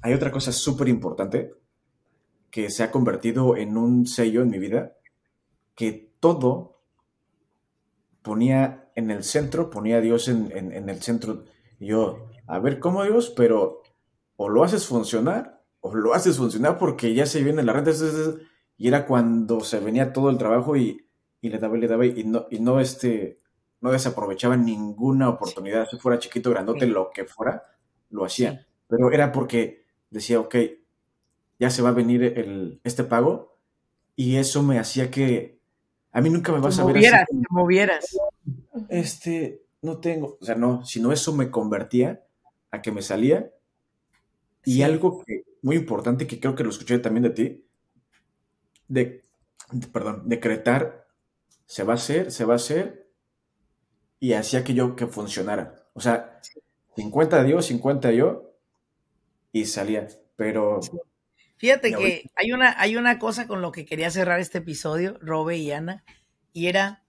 hay 0.00 0.14
otra 0.14 0.32
cosa 0.32 0.52
súper 0.52 0.88
importante 0.88 1.52
que 2.50 2.70
se 2.70 2.82
ha 2.82 2.90
convertido 2.90 3.58
en 3.58 3.76
un 3.76 4.06
sello 4.06 4.40
en 4.40 4.48
mi 4.48 4.58
vida, 4.58 4.96
que 5.74 6.10
todo 6.18 6.80
ponía 8.22 8.90
en 8.94 9.10
el 9.10 9.22
centro, 9.22 9.68
ponía 9.68 9.98
a 9.98 10.00
Dios 10.00 10.28
en, 10.28 10.50
en, 10.50 10.88
el 10.88 11.02
centro. 11.02 11.44
Yo, 11.78 12.30
a 12.46 12.58
ver, 12.58 12.78
¿cómo 12.78 13.04
Dios? 13.04 13.34
Pero 13.36 13.82
o 14.36 14.48
lo 14.48 14.64
haces 14.64 14.86
funcionar, 14.86 15.62
o 15.82 15.94
lo 15.94 16.14
haces 16.14 16.38
funcionar 16.38 16.78
porque 16.78 17.12
ya 17.12 17.26
se 17.26 17.42
viene 17.42 17.62
la 17.62 17.74
renta. 17.74 17.92
Y 18.76 18.88
era 18.88 19.06
cuando 19.06 19.60
se 19.60 19.80
venía 19.80 20.12
todo 20.12 20.30
el 20.30 20.38
trabajo 20.38 20.76
y, 20.76 21.06
y 21.40 21.48
le 21.48 21.58
daba 21.58 21.76
y 21.76 21.80
le 21.80 21.88
daba 21.88 22.06
y 22.06 22.24
no, 22.24 22.46
y 22.50 22.58
no, 22.58 22.80
este, 22.80 23.40
no 23.80 23.90
desaprovechaba 23.90 24.56
ninguna 24.56 25.28
oportunidad, 25.28 25.88
si 25.88 25.98
fuera 25.98 26.18
chiquito, 26.18 26.50
grandote, 26.50 26.86
lo 26.86 27.10
que 27.10 27.24
fuera, 27.24 27.62
lo 28.10 28.24
hacía. 28.24 28.66
Pero 28.88 29.10
era 29.10 29.32
porque 29.32 29.84
decía, 30.08 30.38
ok, 30.40 30.56
ya 31.58 31.68
se 31.70 31.82
va 31.82 31.90
a 31.90 31.92
venir 31.92 32.22
el, 32.22 32.80
este 32.84 33.04
pago 33.04 33.56
y 34.14 34.36
eso 34.36 34.62
me 34.62 34.78
hacía 34.78 35.10
que 35.10 35.60
a 36.12 36.20
mí 36.20 36.30
nunca 36.30 36.52
me 36.52 36.60
vas 36.60 36.78
a 36.78 36.84
ver 36.84 36.96
movieras, 36.96 37.22
así. 37.22 37.40
Te 37.40 37.46
movieras. 37.50 38.18
Este, 38.88 39.62
no 39.80 39.98
tengo, 39.98 40.38
o 40.40 40.44
sea, 40.44 40.54
no, 40.54 40.84
sino 40.84 41.10
eso 41.12 41.32
me 41.32 41.50
convertía 41.50 42.24
a 42.70 42.82
que 42.82 42.92
me 42.92 43.02
salía 43.02 43.50
y 44.64 44.74
sí. 44.74 44.82
algo 44.82 45.24
que 45.24 45.44
muy 45.62 45.76
importante 45.76 46.26
que 46.26 46.38
creo 46.38 46.54
que 46.54 46.64
lo 46.64 46.70
escuché 46.70 46.98
también 46.98 47.24
de 47.24 47.30
ti, 47.30 47.64
de, 48.88 49.22
perdón, 49.92 50.28
decretar, 50.28 51.06
se 51.66 51.84
va 51.84 51.94
a 51.94 51.96
hacer, 51.96 52.30
se 52.30 52.44
va 52.44 52.54
a 52.54 52.56
hacer, 52.56 53.10
y 54.20 54.34
hacía 54.34 54.62
que 54.62 54.74
yo 54.74 54.94
que 54.94 55.06
funcionara. 55.06 55.84
O 55.94 56.00
sea, 56.00 56.40
50 56.96 57.42
Dios, 57.44 57.66
50 57.66 58.12
yo, 58.12 58.54
y 59.52 59.64
salía. 59.66 60.08
Pero. 60.36 60.80
Fíjate 61.56 61.92
que 61.92 62.30
hay 62.34 62.52
una, 62.52 62.74
hay 62.80 62.96
una 62.96 63.18
cosa 63.18 63.46
con 63.46 63.62
lo 63.62 63.72
que 63.72 63.84
quería 63.84 64.10
cerrar 64.10 64.40
este 64.40 64.58
episodio, 64.58 65.18
Robe 65.20 65.56
y 65.56 65.70
Ana, 65.72 66.04
y 66.52 66.66
era: 66.66 67.04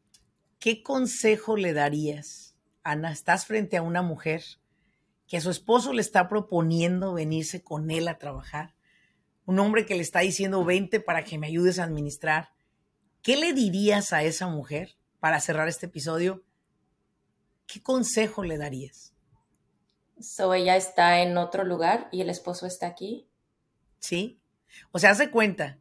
¿qué 0.59 0.83
consejo 0.83 1.57
le 1.57 1.73
darías? 1.73 2.55
Ana, 2.83 3.12
estás 3.12 3.45
frente 3.45 3.77
a 3.77 3.81
una 3.81 4.01
mujer 4.01 4.43
que 5.27 5.38
a 5.38 5.41
su 5.41 5.49
esposo 5.49 5.93
le 5.93 6.01
está 6.01 6.27
proponiendo 6.27 7.13
venirse 7.13 7.63
con 7.63 7.91
él 7.91 8.07
a 8.07 8.17
trabajar, 8.17 8.75
un 9.45 9.60
hombre 9.60 9.86
que 9.86 9.95
le 9.95 10.01
está 10.01 10.19
diciendo, 10.19 10.63
vente 10.63 10.99
para 10.99 11.23
que 11.23 11.38
me 11.38 11.47
ayudes 11.47 11.79
a 11.79 11.84
administrar. 11.84 12.49
¿Qué 13.21 13.38
le 13.38 13.53
dirías 13.53 14.13
a 14.13 14.23
esa 14.23 14.47
mujer 14.47 14.95
para 15.19 15.39
cerrar 15.39 15.67
este 15.67 15.88
episodio? 15.88 16.43
¿Qué 17.65 17.82
consejo 17.82 18.43
le 18.43 18.58
darías? 18.58 19.13
So 20.19 20.53
ella 20.53 20.75
está 20.75 21.21
en 21.21 21.38
otro 21.38 21.63
lugar 21.63 22.08
y 22.12 22.21
el 22.21 22.29
esposo 22.29 22.65
está 22.65 22.88
aquí. 22.88 23.27
Sí. 23.99 24.39
O 24.91 24.99
sea, 24.99 25.12
hace 25.12 25.32
cuenta, 25.32 25.79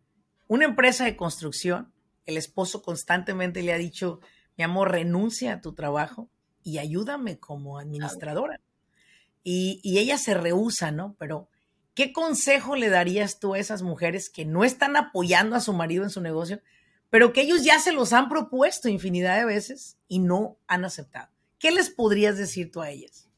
una 0.49 0.65
empresa 0.65 1.05
de 1.05 1.17
construcción, 1.17 1.93
el 2.27 2.37
esposo 2.37 2.83
constantemente 2.83 3.63
le 3.63 3.73
ha 3.73 3.79
dicho, 3.79 4.21
mi 4.57 4.65
amor, 4.65 4.91
renuncia 4.93 5.55
a 5.55 5.61
tu 5.61 5.75
trabajo 5.75 6.29
y 6.63 6.79
ayúdame 6.79 7.39
como 7.39 7.79
administradora. 7.79 8.61
Y, 9.45 9.81
y 9.83 9.99
ella 9.99 10.19
se 10.19 10.35
rehúsa, 10.35 10.93
¿no? 10.93 11.17
Pero, 11.19 11.49
¿qué 11.95 12.13
consejo 12.13 12.77
le 12.77 12.89
darías 12.89 13.39
tú 13.39 13.55
a 13.55 13.59
esas 13.59 13.83
mujeres 13.83 14.31
que 14.31 14.45
no 14.45 14.65
están 14.65 14.97
apoyando 14.97 15.57
a 15.57 15.61
su 15.61 15.73
marido 15.73 16.05
en 16.05 16.11
su 16.11 16.21
negocio, 16.21 16.61
pero 17.11 17.33
que 17.33 17.43
ellos 17.43 17.65
ya 17.65 17.79
se 17.79 17.93
los 17.93 18.13
han 18.13 18.29
propuesto 18.29 18.89
infinidad 18.89 19.39
de 19.39 19.45
veces 19.45 19.99
y 20.09 20.19
no 20.19 20.57
han 20.67 20.85
aceptado? 20.85 21.29
¿Qué 21.59 21.71
les 21.71 21.91
podrías 21.91 22.37
decir 22.37 22.73
tú 22.73 22.81
a 22.81 22.91
ellas? 22.91 23.29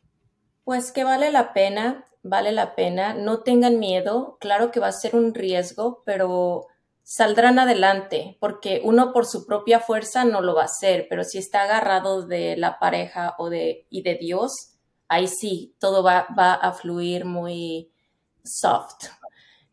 Pues 0.64 0.92
que 0.92 1.04
vale 1.04 1.30
la 1.30 1.52
pena, 1.52 2.06
vale 2.22 2.52
la 2.52 2.74
pena, 2.74 3.12
no 3.12 3.42
tengan 3.42 3.78
miedo, 3.78 4.38
claro 4.40 4.70
que 4.70 4.80
va 4.80 4.88
a 4.88 4.92
ser 4.92 5.14
un 5.14 5.34
riesgo, 5.34 6.02
pero 6.06 6.68
saldrán 7.02 7.58
adelante, 7.58 8.38
porque 8.40 8.80
uno 8.82 9.12
por 9.12 9.26
su 9.26 9.46
propia 9.46 9.78
fuerza 9.78 10.24
no 10.24 10.40
lo 10.40 10.54
va 10.54 10.62
a 10.62 10.66
hacer, 10.66 11.06
pero 11.10 11.22
si 11.22 11.36
está 11.36 11.64
agarrado 11.64 12.26
de 12.26 12.56
la 12.56 12.78
pareja 12.78 13.34
o 13.38 13.50
de, 13.50 13.86
y 13.90 14.02
de 14.02 14.14
Dios, 14.14 14.78
ahí 15.06 15.28
sí, 15.28 15.76
todo 15.78 16.02
va, 16.02 16.26
va 16.36 16.54
a 16.54 16.72
fluir 16.72 17.26
muy 17.26 17.92
soft. 18.44 19.06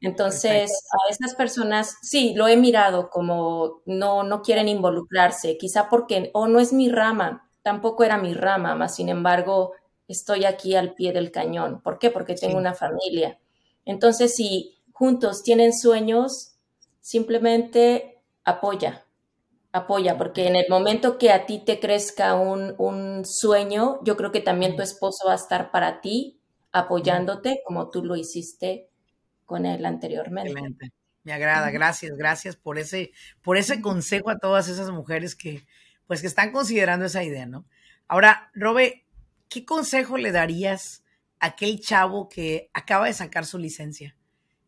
Entonces, 0.02 0.72
a 0.92 1.12
esas 1.12 1.36
personas, 1.36 1.98
sí, 2.02 2.34
lo 2.36 2.48
he 2.48 2.58
mirado 2.58 3.12
como 3.12 3.82
no, 3.86 4.24
no 4.24 4.42
quieren 4.42 4.68
involucrarse, 4.68 5.58
quizá 5.58 5.90
porque, 5.90 6.32
o 6.34 6.48
no 6.48 6.60
es 6.60 6.74
mi 6.74 6.90
rama, 6.90 7.48
tampoco 7.62 8.04
era 8.04 8.18
mi 8.18 8.34
rama, 8.34 8.74
más 8.74 8.96
sin 8.96 9.10
embargo, 9.10 9.74
estoy 10.08 10.46
aquí 10.46 10.76
al 10.76 10.96
pie 10.96 11.14
del 11.14 11.32
cañón. 11.32 11.82
¿Por 11.82 12.00
qué? 12.00 12.10
Porque 12.10 12.34
tengo 12.34 12.54
sí. 12.54 12.58
una 12.58 12.74
familia. 12.74 13.40
Entonces, 13.86 14.36
si 14.36 14.82
juntos 14.92 15.44
tienen 15.44 15.72
sueños, 15.72 16.56
simplemente 17.00 18.24
apoya, 18.44 19.06
apoya, 19.72 20.18
porque 20.18 20.48
en 20.48 20.56
el 20.56 20.66
momento 20.68 21.20
que 21.20 21.32
a 21.32 21.46
ti 21.46 21.60
te 21.60 21.80
crezca 21.80 22.34
un, 22.34 22.74
un 22.80 23.24
sueño, 23.24 24.00
yo 24.04 24.18
creo 24.18 24.32
que 24.32 24.42
también 24.42 24.76
tu 24.76 24.82
esposo 24.82 25.28
va 25.28 25.34
a 25.34 25.36
estar 25.36 25.70
para 25.70 26.02
ti, 26.02 26.40
apoyándote 26.72 27.62
como 27.66 27.90
tú 27.90 28.04
lo 28.04 28.16
hiciste 28.16 28.90
con 29.46 29.66
él 29.66 29.86
anteriormente. 29.86 30.52
Excelente. 30.52 30.92
Me 31.24 31.34
agrada, 31.34 31.70
gracias, 31.70 32.18
gracias 32.18 32.56
por 32.56 32.80
ese, 32.80 33.12
por 33.44 33.58
ese 33.58 33.82
consejo 33.82 34.30
a 34.30 34.40
todas 34.40 34.68
esas 34.68 34.90
mujeres 34.90 35.36
que, 35.36 35.66
pues 36.08 36.22
que 36.22 36.28
están 36.28 36.52
considerando 36.52 37.06
esa 37.06 37.24
idea, 37.24 37.46
¿no? 37.46 37.66
Ahora, 38.08 38.50
Robe, 38.56 39.06
¿qué 39.50 39.64
consejo 39.66 40.18
le 40.18 40.32
darías 40.32 41.04
a 41.40 41.48
aquel 41.48 41.80
chavo 41.80 42.28
que 42.28 42.70
acaba 42.74 43.06
de 43.06 43.14
sacar 43.14 43.46
su 43.46 43.60
licencia? 43.60 44.16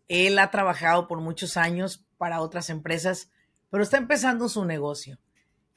Él 0.07 0.37
ha 0.37 0.51
trabajado 0.51 1.07
por 1.07 1.21
muchos 1.21 1.57
años 1.57 2.05
para 2.17 2.41
otras 2.41 2.69
empresas, 2.69 3.31
pero 3.71 3.83
está 3.83 3.97
empezando 3.97 4.47
su 4.47 4.63
negocio. 4.63 5.19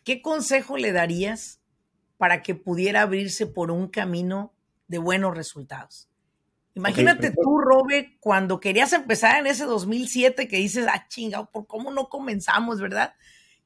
¿Qué 0.05 0.21
consejo 0.21 0.77
le 0.77 0.93
darías 0.93 1.61
para 2.19 2.43
que 2.43 2.55
pudiera 2.55 3.03
abrirse 3.03 3.47
por 3.47 3.71
un 3.71 3.89
camino 3.89 4.53
de 4.89 4.99
buenos 4.99 5.35
resultados? 5.35 6.09
Imagínate 6.77 7.29
okay, 7.29 7.43
tú, 7.43 7.59
Robe, 7.59 8.19
cuando 8.21 8.61
querías 8.61 8.93
empezar 8.93 9.41
en 9.41 9.47
ese 9.47 9.65
2007 9.65 10.47
que 10.47 10.59
dices, 10.59 10.87
ah, 10.87 11.07
chinga, 11.09 11.47
¿por 11.47 11.67
cómo 11.67 11.91
no 11.91 12.11
comenzamos, 12.11 12.83
verdad? 12.83 13.15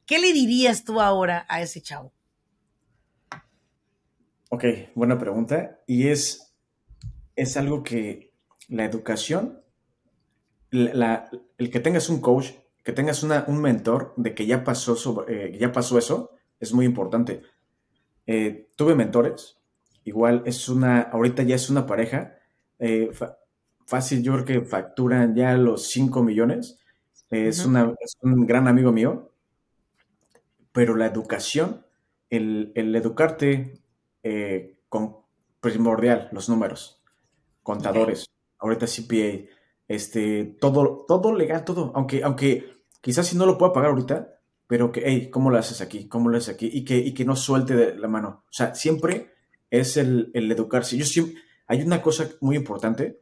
¿Qué 0.06 0.20
le 0.20 0.32
dirías 0.32 0.84
tú 0.84 1.00
ahora 1.00 1.44
a 1.48 1.60
ese 1.60 1.82
chavo? 1.82 2.12
Ok, 4.48 4.64
buena 4.94 5.18
pregunta. 5.18 5.80
Y 5.88 6.06
es, 6.06 6.54
es 7.34 7.56
algo 7.56 7.82
que 7.82 8.32
la 8.68 8.84
educación, 8.84 9.60
la, 10.70 11.28
el 11.58 11.68
que 11.68 11.80
tengas 11.80 12.10
un 12.10 12.20
coach, 12.20 12.52
que 12.84 12.92
tengas 12.92 13.24
una, 13.24 13.44
un 13.48 13.60
mentor 13.60 14.14
de 14.16 14.36
que 14.36 14.46
ya 14.46 14.62
pasó, 14.62 14.94
sobre, 14.94 15.54
eh, 15.54 15.58
ya 15.58 15.72
pasó 15.72 15.98
eso, 15.98 16.30
es 16.60 16.72
muy 16.72 16.86
importante. 16.86 17.42
Eh, 18.24 18.70
tuve 18.76 18.94
mentores, 18.94 19.58
igual 20.04 20.44
es 20.46 20.68
una, 20.68 21.00
ahorita 21.00 21.42
ya 21.42 21.56
es 21.56 21.70
una 21.70 21.86
pareja, 21.86 22.36
eh, 22.80 23.10
fácil 23.86 24.22
yo 24.22 24.32
creo 24.32 24.44
que 24.44 24.60
facturan 24.62 25.34
ya 25.34 25.56
los 25.56 25.88
5 25.88 26.22
millones, 26.22 26.78
es, 27.30 27.60
uh 27.60 27.62
-huh. 27.62 27.68
una, 27.68 27.94
es 28.00 28.16
un 28.22 28.46
gran 28.46 28.66
amigo 28.66 28.92
mío, 28.92 29.32
pero 30.72 30.96
la 30.96 31.06
educación, 31.06 31.84
el, 32.30 32.72
el 32.74 32.94
educarte 32.94 33.80
eh, 34.22 34.80
con 34.88 35.16
primordial, 35.60 36.28
los 36.32 36.48
números, 36.48 37.02
contadores, 37.62 38.22
okay. 38.22 38.34
ahorita 38.58 38.86
CPA, 38.86 39.50
este, 39.88 40.56
todo, 40.60 41.04
todo 41.06 41.34
legal, 41.34 41.64
todo, 41.64 41.92
aunque, 41.94 42.22
aunque 42.22 42.84
quizás 43.00 43.26
si 43.26 43.36
no 43.36 43.46
lo 43.46 43.58
pueda 43.58 43.72
pagar 43.72 43.90
ahorita, 43.90 44.40
pero 44.66 44.92
que, 44.92 45.02
hey, 45.04 45.30
¿cómo 45.30 45.50
lo 45.50 45.58
haces 45.58 45.80
aquí? 45.80 46.06
¿Cómo 46.08 46.28
lo 46.28 46.38
haces 46.38 46.54
aquí? 46.54 46.70
Y 46.72 46.84
que, 46.84 46.96
y 46.96 47.12
que 47.12 47.24
no 47.24 47.34
suelte 47.34 47.74
de 47.74 47.98
la 47.98 48.06
mano. 48.06 48.44
O 48.46 48.52
sea, 48.52 48.72
siempre 48.74 49.32
es 49.68 49.96
el, 49.96 50.30
el 50.32 50.50
educarse. 50.52 50.96
Yo 50.96 51.04
siempre, 51.04 51.42
hay 51.70 51.82
una 51.82 52.02
cosa 52.02 52.28
muy 52.40 52.56
importante, 52.56 53.20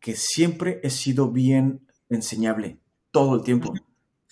que 0.00 0.14
siempre 0.14 0.80
he 0.82 0.90
sido 0.90 1.30
bien 1.30 1.86
enseñable, 2.10 2.78
todo 3.10 3.36
el 3.36 3.42
tiempo. 3.42 3.72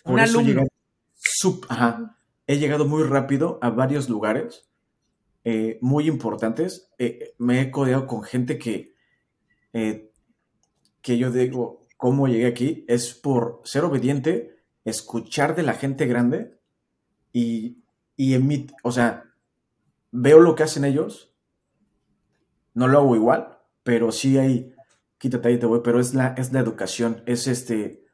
Por 0.04 0.12
Un 0.12 0.20
eso 0.20 0.40
alumno. 0.40 0.66
Sub, 1.14 1.64
ajá, 1.70 2.18
he 2.46 2.58
llegado 2.58 2.84
muy 2.84 3.04
rápido 3.04 3.58
a 3.62 3.70
varios 3.70 4.10
lugares 4.10 4.68
eh, 5.44 5.78
muy 5.80 6.08
importantes. 6.08 6.90
Eh, 6.98 7.32
me 7.38 7.62
he 7.62 7.70
codeado 7.70 8.06
con 8.06 8.22
gente 8.22 8.58
que, 8.58 8.94
eh, 9.72 10.12
que 11.00 11.16
yo 11.16 11.30
digo, 11.30 11.86
¿cómo 11.96 12.28
llegué 12.28 12.48
aquí? 12.48 12.84
Es 12.86 13.14
por 13.14 13.62
ser 13.64 13.82
obediente, 13.82 14.58
escuchar 14.84 15.56
de 15.56 15.62
la 15.62 15.72
gente 15.72 16.04
grande 16.04 16.60
y, 17.32 17.78
y 18.14 18.34
emit, 18.34 18.72
o 18.82 18.92
sea, 18.92 19.24
veo 20.10 20.38
lo 20.38 20.54
que 20.54 20.64
hacen 20.64 20.84
ellos, 20.84 21.27
no 22.78 22.86
lo 22.86 22.98
hago 22.98 23.16
igual, 23.16 23.58
pero 23.82 24.12
sí 24.12 24.38
hay, 24.38 24.72
quítate 25.18 25.48
ahí 25.48 25.58
te 25.58 25.66
voy, 25.66 25.80
pero 25.82 25.98
es 25.98 26.14
la, 26.14 26.28
es 26.38 26.52
la 26.52 26.60
educación, 26.60 27.22
es 27.26 27.48
este, 27.48 28.04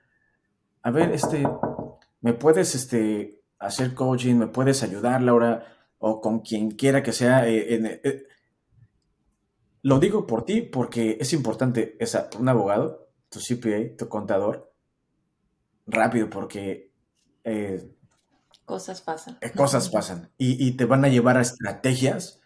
a 0.83 0.91
ver, 0.91 1.13
este, 1.13 1.47
¿me 2.23 2.33
puedes 2.33 2.75
este, 2.75 3.43
hacer 3.59 3.95
coaching? 3.95 4.37
¿Me 4.37 4.47
puedes 4.47 4.83
ayudar, 4.83 5.23
Laura? 5.23 5.67
O 5.99 6.21
con 6.21 6.41
quien 6.41 6.73
quiera 6.73 7.03
que 7.03 7.13
sea. 7.13 7.49
Eh, 7.49 8.01
eh, 8.05 8.27
lo 9.83 9.99
digo 9.99 10.27
por 10.27 10.45
ti 10.45 10.63
porque 10.63 11.19
es 11.21 11.33
importante, 11.35 11.97
esa, 12.01 12.31
un 12.39 12.49
abogado, 12.49 13.09
tu 13.29 13.41
CPA, 13.41 13.97
tu 13.97 14.09
contador, 14.09 14.73
rápido 15.87 16.31
porque... 16.31 16.91
Eh, 17.45 17.91
cosas 18.65 19.03
pasan. 19.03 19.39
cosas 19.55 19.91
pasan 19.91 20.31
y, 20.39 20.73
te 20.79 20.87
van 20.87 21.05
a 21.05 21.09
llevar 21.09 21.37
a 21.37 21.43
estrategias. 21.43 22.41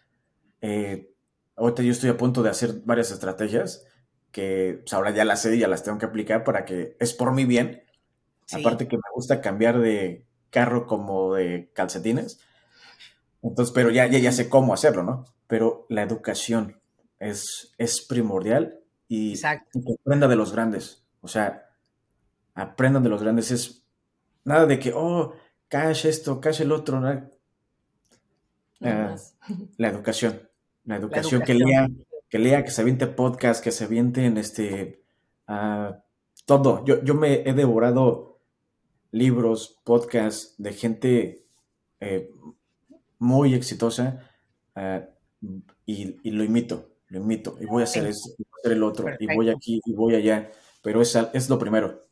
Ahorita 1.59 1.83
yo 1.83 1.91
estoy 1.91 2.09
a 2.09 2.17
punto 2.17 2.41
de 2.41 2.49
hacer 2.49 2.81
varias 2.85 3.11
estrategias 3.11 3.85
que 4.31 4.79
pues, 4.81 4.93
ahora 4.93 5.11
ya 5.11 5.25
las 5.25 5.41
sé 5.41 5.55
y 5.55 5.59
ya 5.59 5.67
las 5.67 5.83
tengo 5.83 5.97
que 5.97 6.05
aplicar 6.05 6.43
para 6.43 6.65
que 6.65 6.95
es 6.99 7.13
por 7.13 7.33
mi 7.33 7.45
bien. 7.45 7.83
Aparte 8.51 8.87
que 8.87 8.97
me 8.97 9.03
gusta 9.13 9.41
cambiar 9.41 9.79
de 9.79 10.25
carro 10.49 10.87
como 10.87 11.35
de 11.35 11.69
calcetines. 11.73 12.39
Entonces, 13.43 13.73
pero 13.73 13.91
ya, 13.91 14.07
ya, 14.07 14.19
ya 14.19 14.31
sé 14.31 14.49
cómo 14.49 14.73
hacerlo, 14.73 15.03
¿no? 15.03 15.25
Pero 15.47 15.85
la 15.89 16.01
educación 16.01 16.81
es, 17.19 17.73
es 17.77 18.05
primordial 18.07 18.79
y, 19.07 19.39
que 19.39 19.95
aprenda 20.01 20.27
de 20.27 20.35
los 20.35 20.51
grandes. 20.51 21.05
O 21.21 21.27
sea, 21.27 21.69
aprendan 22.55 23.03
de 23.03 23.09
los 23.09 23.21
grandes. 23.21 23.51
Es 23.51 23.85
nada 24.43 24.65
de 24.65 24.79
que, 24.79 24.93
oh, 24.95 25.33
cash 25.67 26.05
esto, 26.05 26.41
cash 26.41 26.61
el 26.61 26.71
otro. 26.71 26.99
¿no? 26.99 27.29
Ah, 28.81 29.15
la 29.77 29.87
educación. 29.87 30.48
La 30.89 30.95
educación, 30.95 31.43
que 31.43 31.53
lea, 31.53 31.87
que 32.31 32.39
lea, 32.39 32.63
que 32.63 32.71
se 32.71 32.81
aviente 32.81 33.05
podcast, 33.05 33.63
que 33.63 33.71
se 33.71 33.83
avienten 33.83 34.39
este, 34.39 35.03
uh, 35.47 35.93
todo. 36.47 36.83
Yo, 36.83 37.03
yo 37.03 37.13
me 37.13 37.47
he 37.47 37.53
devorado 37.53 38.39
libros, 39.11 39.79
podcasts 39.83 40.55
de 40.57 40.73
gente 40.73 41.45
eh, 41.99 42.31
muy 43.19 43.53
exitosa 43.53 44.31
uh, 44.75 45.01
y, 45.85 46.17
y, 46.23 46.31
lo 46.31 46.43
imito, 46.43 46.89
lo 47.09 47.19
imito. 47.19 47.55
Y 47.61 47.67
voy 47.67 47.81
a 47.81 47.83
hacer 47.83 48.07
eso, 48.07 48.31
y 48.39 48.41
voy 48.41 48.49
a 48.51 48.59
hacer 48.59 48.71
el 48.71 48.81
otro, 48.81 49.05
y 49.19 49.35
voy 49.35 49.49
aquí, 49.51 49.81
y 49.85 49.93
voy 49.93 50.15
allá. 50.15 50.49
Pero 50.81 51.03
es, 51.03 51.15
es 51.33 51.51
lo 51.51 51.59
primero. 51.59 52.03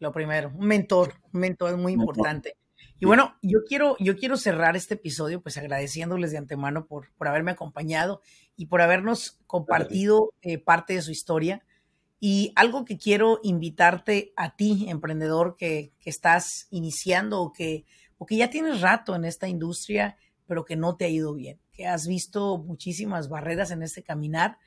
Lo 0.00 0.12
primero, 0.12 0.52
un 0.54 0.66
mentor, 0.66 1.14
un 1.32 1.40
mentor 1.40 1.70
es 1.70 1.78
muy 1.78 1.94
importante. 1.94 2.56
Y 3.02 3.04
bueno, 3.04 3.34
yo 3.42 3.64
quiero, 3.66 3.96
yo 3.98 4.16
quiero 4.16 4.36
cerrar 4.36 4.76
este 4.76 4.94
episodio 4.94 5.42
pues 5.42 5.58
agradeciéndoles 5.58 6.30
de 6.30 6.38
antemano 6.38 6.86
por, 6.86 7.12
por 7.14 7.26
haberme 7.26 7.50
acompañado 7.50 8.20
y 8.54 8.66
por 8.66 8.80
habernos 8.80 9.40
compartido 9.48 10.32
eh, 10.40 10.58
parte 10.58 10.94
de 10.94 11.02
su 11.02 11.10
historia. 11.10 11.64
Y 12.20 12.52
algo 12.54 12.84
que 12.84 12.98
quiero 12.98 13.40
invitarte 13.42 14.32
a 14.36 14.54
ti, 14.54 14.86
emprendedor, 14.88 15.56
que, 15.56 15.92
que 15.98 16.10
estás 16.10 16.68
iniciando 16.70 17.40
o 17.40 17.52
que, 17.52 17.86
o 18.18 18.26
que 18.26 18.36
ya 18.36 18.50
tienes 18.50 18.80
rato 18.80 19.16
en 19.16 19.24
esta 19.24 19.48
industria, 19.48 20.16
pero 20.46 20.64
que 20.64 20.76
no 20.76 20.94
te 20.94 21.06
ha 21.06 21.08
ido 21.08 21.34
bien, 21.34 21.58
que 21.72 21.88
has 21.88 22.06
visto 22.06 22.56
muchísimas 22.58 23.28
barreras 23.28 23.72
en 23.72 23.82
este 23.82 24.04
caminar, 24.04 24.58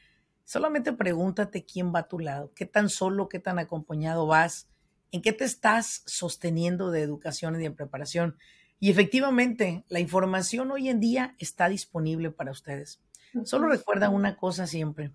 solamente 0.44 0.92
pregúntate 0.92 1.64
quién 1.64 1.96
va 1.96 2.00
a 2.00 2.08
tu 2.10 2.20
lado, 2.20 2.52
qué 2.54 2.66
tan 2.66 2.90
solo, 2.90 3.30
qué 3.30 3.40
tan 3.40 3.60
acompañado 3.60 4.28
vas, 4.28 4.68
en 5.12 5.22
qué 5.22 5.34
te 5.34 5.46
estás 5.46 6.04
sosteniendo 6.06 6.92
de 6.92 7.02
educación 7.02 7.56
y 7.56 7.64
de 7.64 7.72
preparación. 7.72 8.38
Y 8.80 8.90
efectivamente, 8.92 9.86
la 9.88 10.00
información 10.00 10.72
hoy 10.72 10.90
en 10.90 11.00
día 11.00 11.36
está 11.40 11.70
disponible 11.70 12.32
para 12.32 12.52
ustedes. 12.52 13.00
Solo 13.44 13.68
recuerda 13.68 14.10
una 14.10 14.38
cosa 14.38 14.68
siempre. 14.68 15.12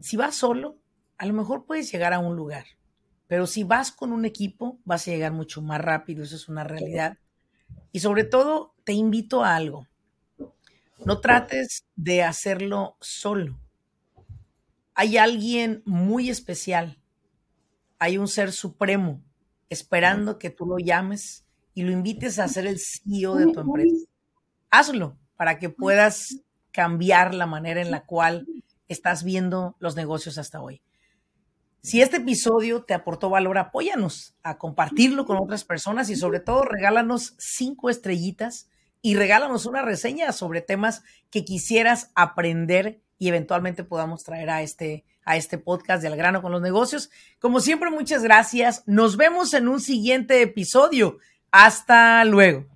Si 0.00 0.16
vas 0.16 0.34
solo, 0.34 0.78
a 1.18 1.26
lo 1.26 1.34
mejor 1.34 1.66
puedes 1.66 1.90
llegar 1.90 2.12
a 2.12 2.18
un 2.18 2.36
lugar, 2.36 2.64
pero 3.26 3.46
si 3.46 3.64
vas 3.64 3.92
con 3.92 4.12
un 4.12 4.24
equipo, 4.24 4.78
vas 4.84 5.06
a 5.06 5.10
llegar 5.10 5.32
mucho 5.32 5.62
más 5.62 5.80
rápido, 5.80 6.24
eso 6.24 6.36
es 6.36 6.48
una 6.48 6.64
realidad. 6.64 7.18
Y 7.92 8.00
sobre 8.00 8.24
todo, 8.24 8.74
te 8.84 8.92
invito 8.92 9.44
a 9.44 9.54
algo. 9.54 9.86
No 11.04 11.20
trates 11.20 11.86
de 11.96 12.22
hacerlo 12.22 12.96
solo. 13.00 13.58
Hay 14.94 15.16
alguien 15.16 15.82
muy 15.84 16.30
especial, 16.30 17.00
hay 17.98 18.18
un 18.18 18.28
ser 18.28 18.52
supremo 18.52 19.22
esperando 19.68 20.38
que 20.38 20.50
tú 20.50 20.66
lo 20.66 20.78
llames 20.78 21.44
y 21.74 21.82
lo 21.82 21.92
invites 21.92 22.38
a 22.38 22.48
ser 22.48 22.66
el 22.66 22.78
CEO 22.78 23.34
de 23.36 23.52
tu 23.52 23.60
empresa. 23.60 24.06
Hazlo 24.70 25.16
para 25.36 25.58
que 25.58 25.70
puedas 25.70 26.40
cambiar 26.70 27.34
la 27.34 27.46
manera 27.46 27.80
en 27.80 27.90
la 27.90 28.04
cual 28.04 28.46
estás 28.88 29.24
viendo 29.24 29.76
los 29.78 29.96
negocios 29.96 30.38
hasta 30.38 30.60
hoy. 30.60 30.82
Si 31.82 32.00
este 32.00 32.16
episodio 32.16 32.82
te 32.84 32.94
aportó 32.94 33.28
valor, 33.28 33.58
apóyanos 33.58 34.34
a 34.42 34.56
compartirlo 34.56 35.26
con 35.26 35.36
otras 35.36 35.64
personas 35.64 36.08
y 36.08 36.16
sobre 36.16 36.40
todo 36.40 36.64
regálanos 36.64 37.34
cinco 37.38 37.90
estrellitas 37.90 38.70
y 39.02 39.16
regálanos 39.16 39.66
una 39.66 39.82
reseña 39.82 40.32
sobre 40.32 40.62
temas 40.62 41.02
que 41.30 41.44
quisieras 41.44 42.10
aprender 42.14 43.02
y 43.18 43.28
eventualmente 43.28 43.84
podamos 43.84 44.24
traer 44.24 44.48
a 44.48 44.62
este, 44.62 45.04
a 45.24 45.36
este 45.36 45.58
podcast 45.58 46.02
de 46.02 46.08
Al 46.08 46.16
grano 46.16 46.42
con 46.42 46.52
los 46.52 46.62
negocios. 46.62 47.10
Como 47.38 47.60
siempre, 47.60 47.90
muchas 47.90 48.22
gracias. 48.22 48.82
Nos 48.86 49.16
vemos 49.16 49.54
en 49.54 49.68
un 49.68 49.80
siguiente 49.80 50.42
episodio. 50.42 51.18
Hasta 51.50 52.24
luego. 52.24 52.66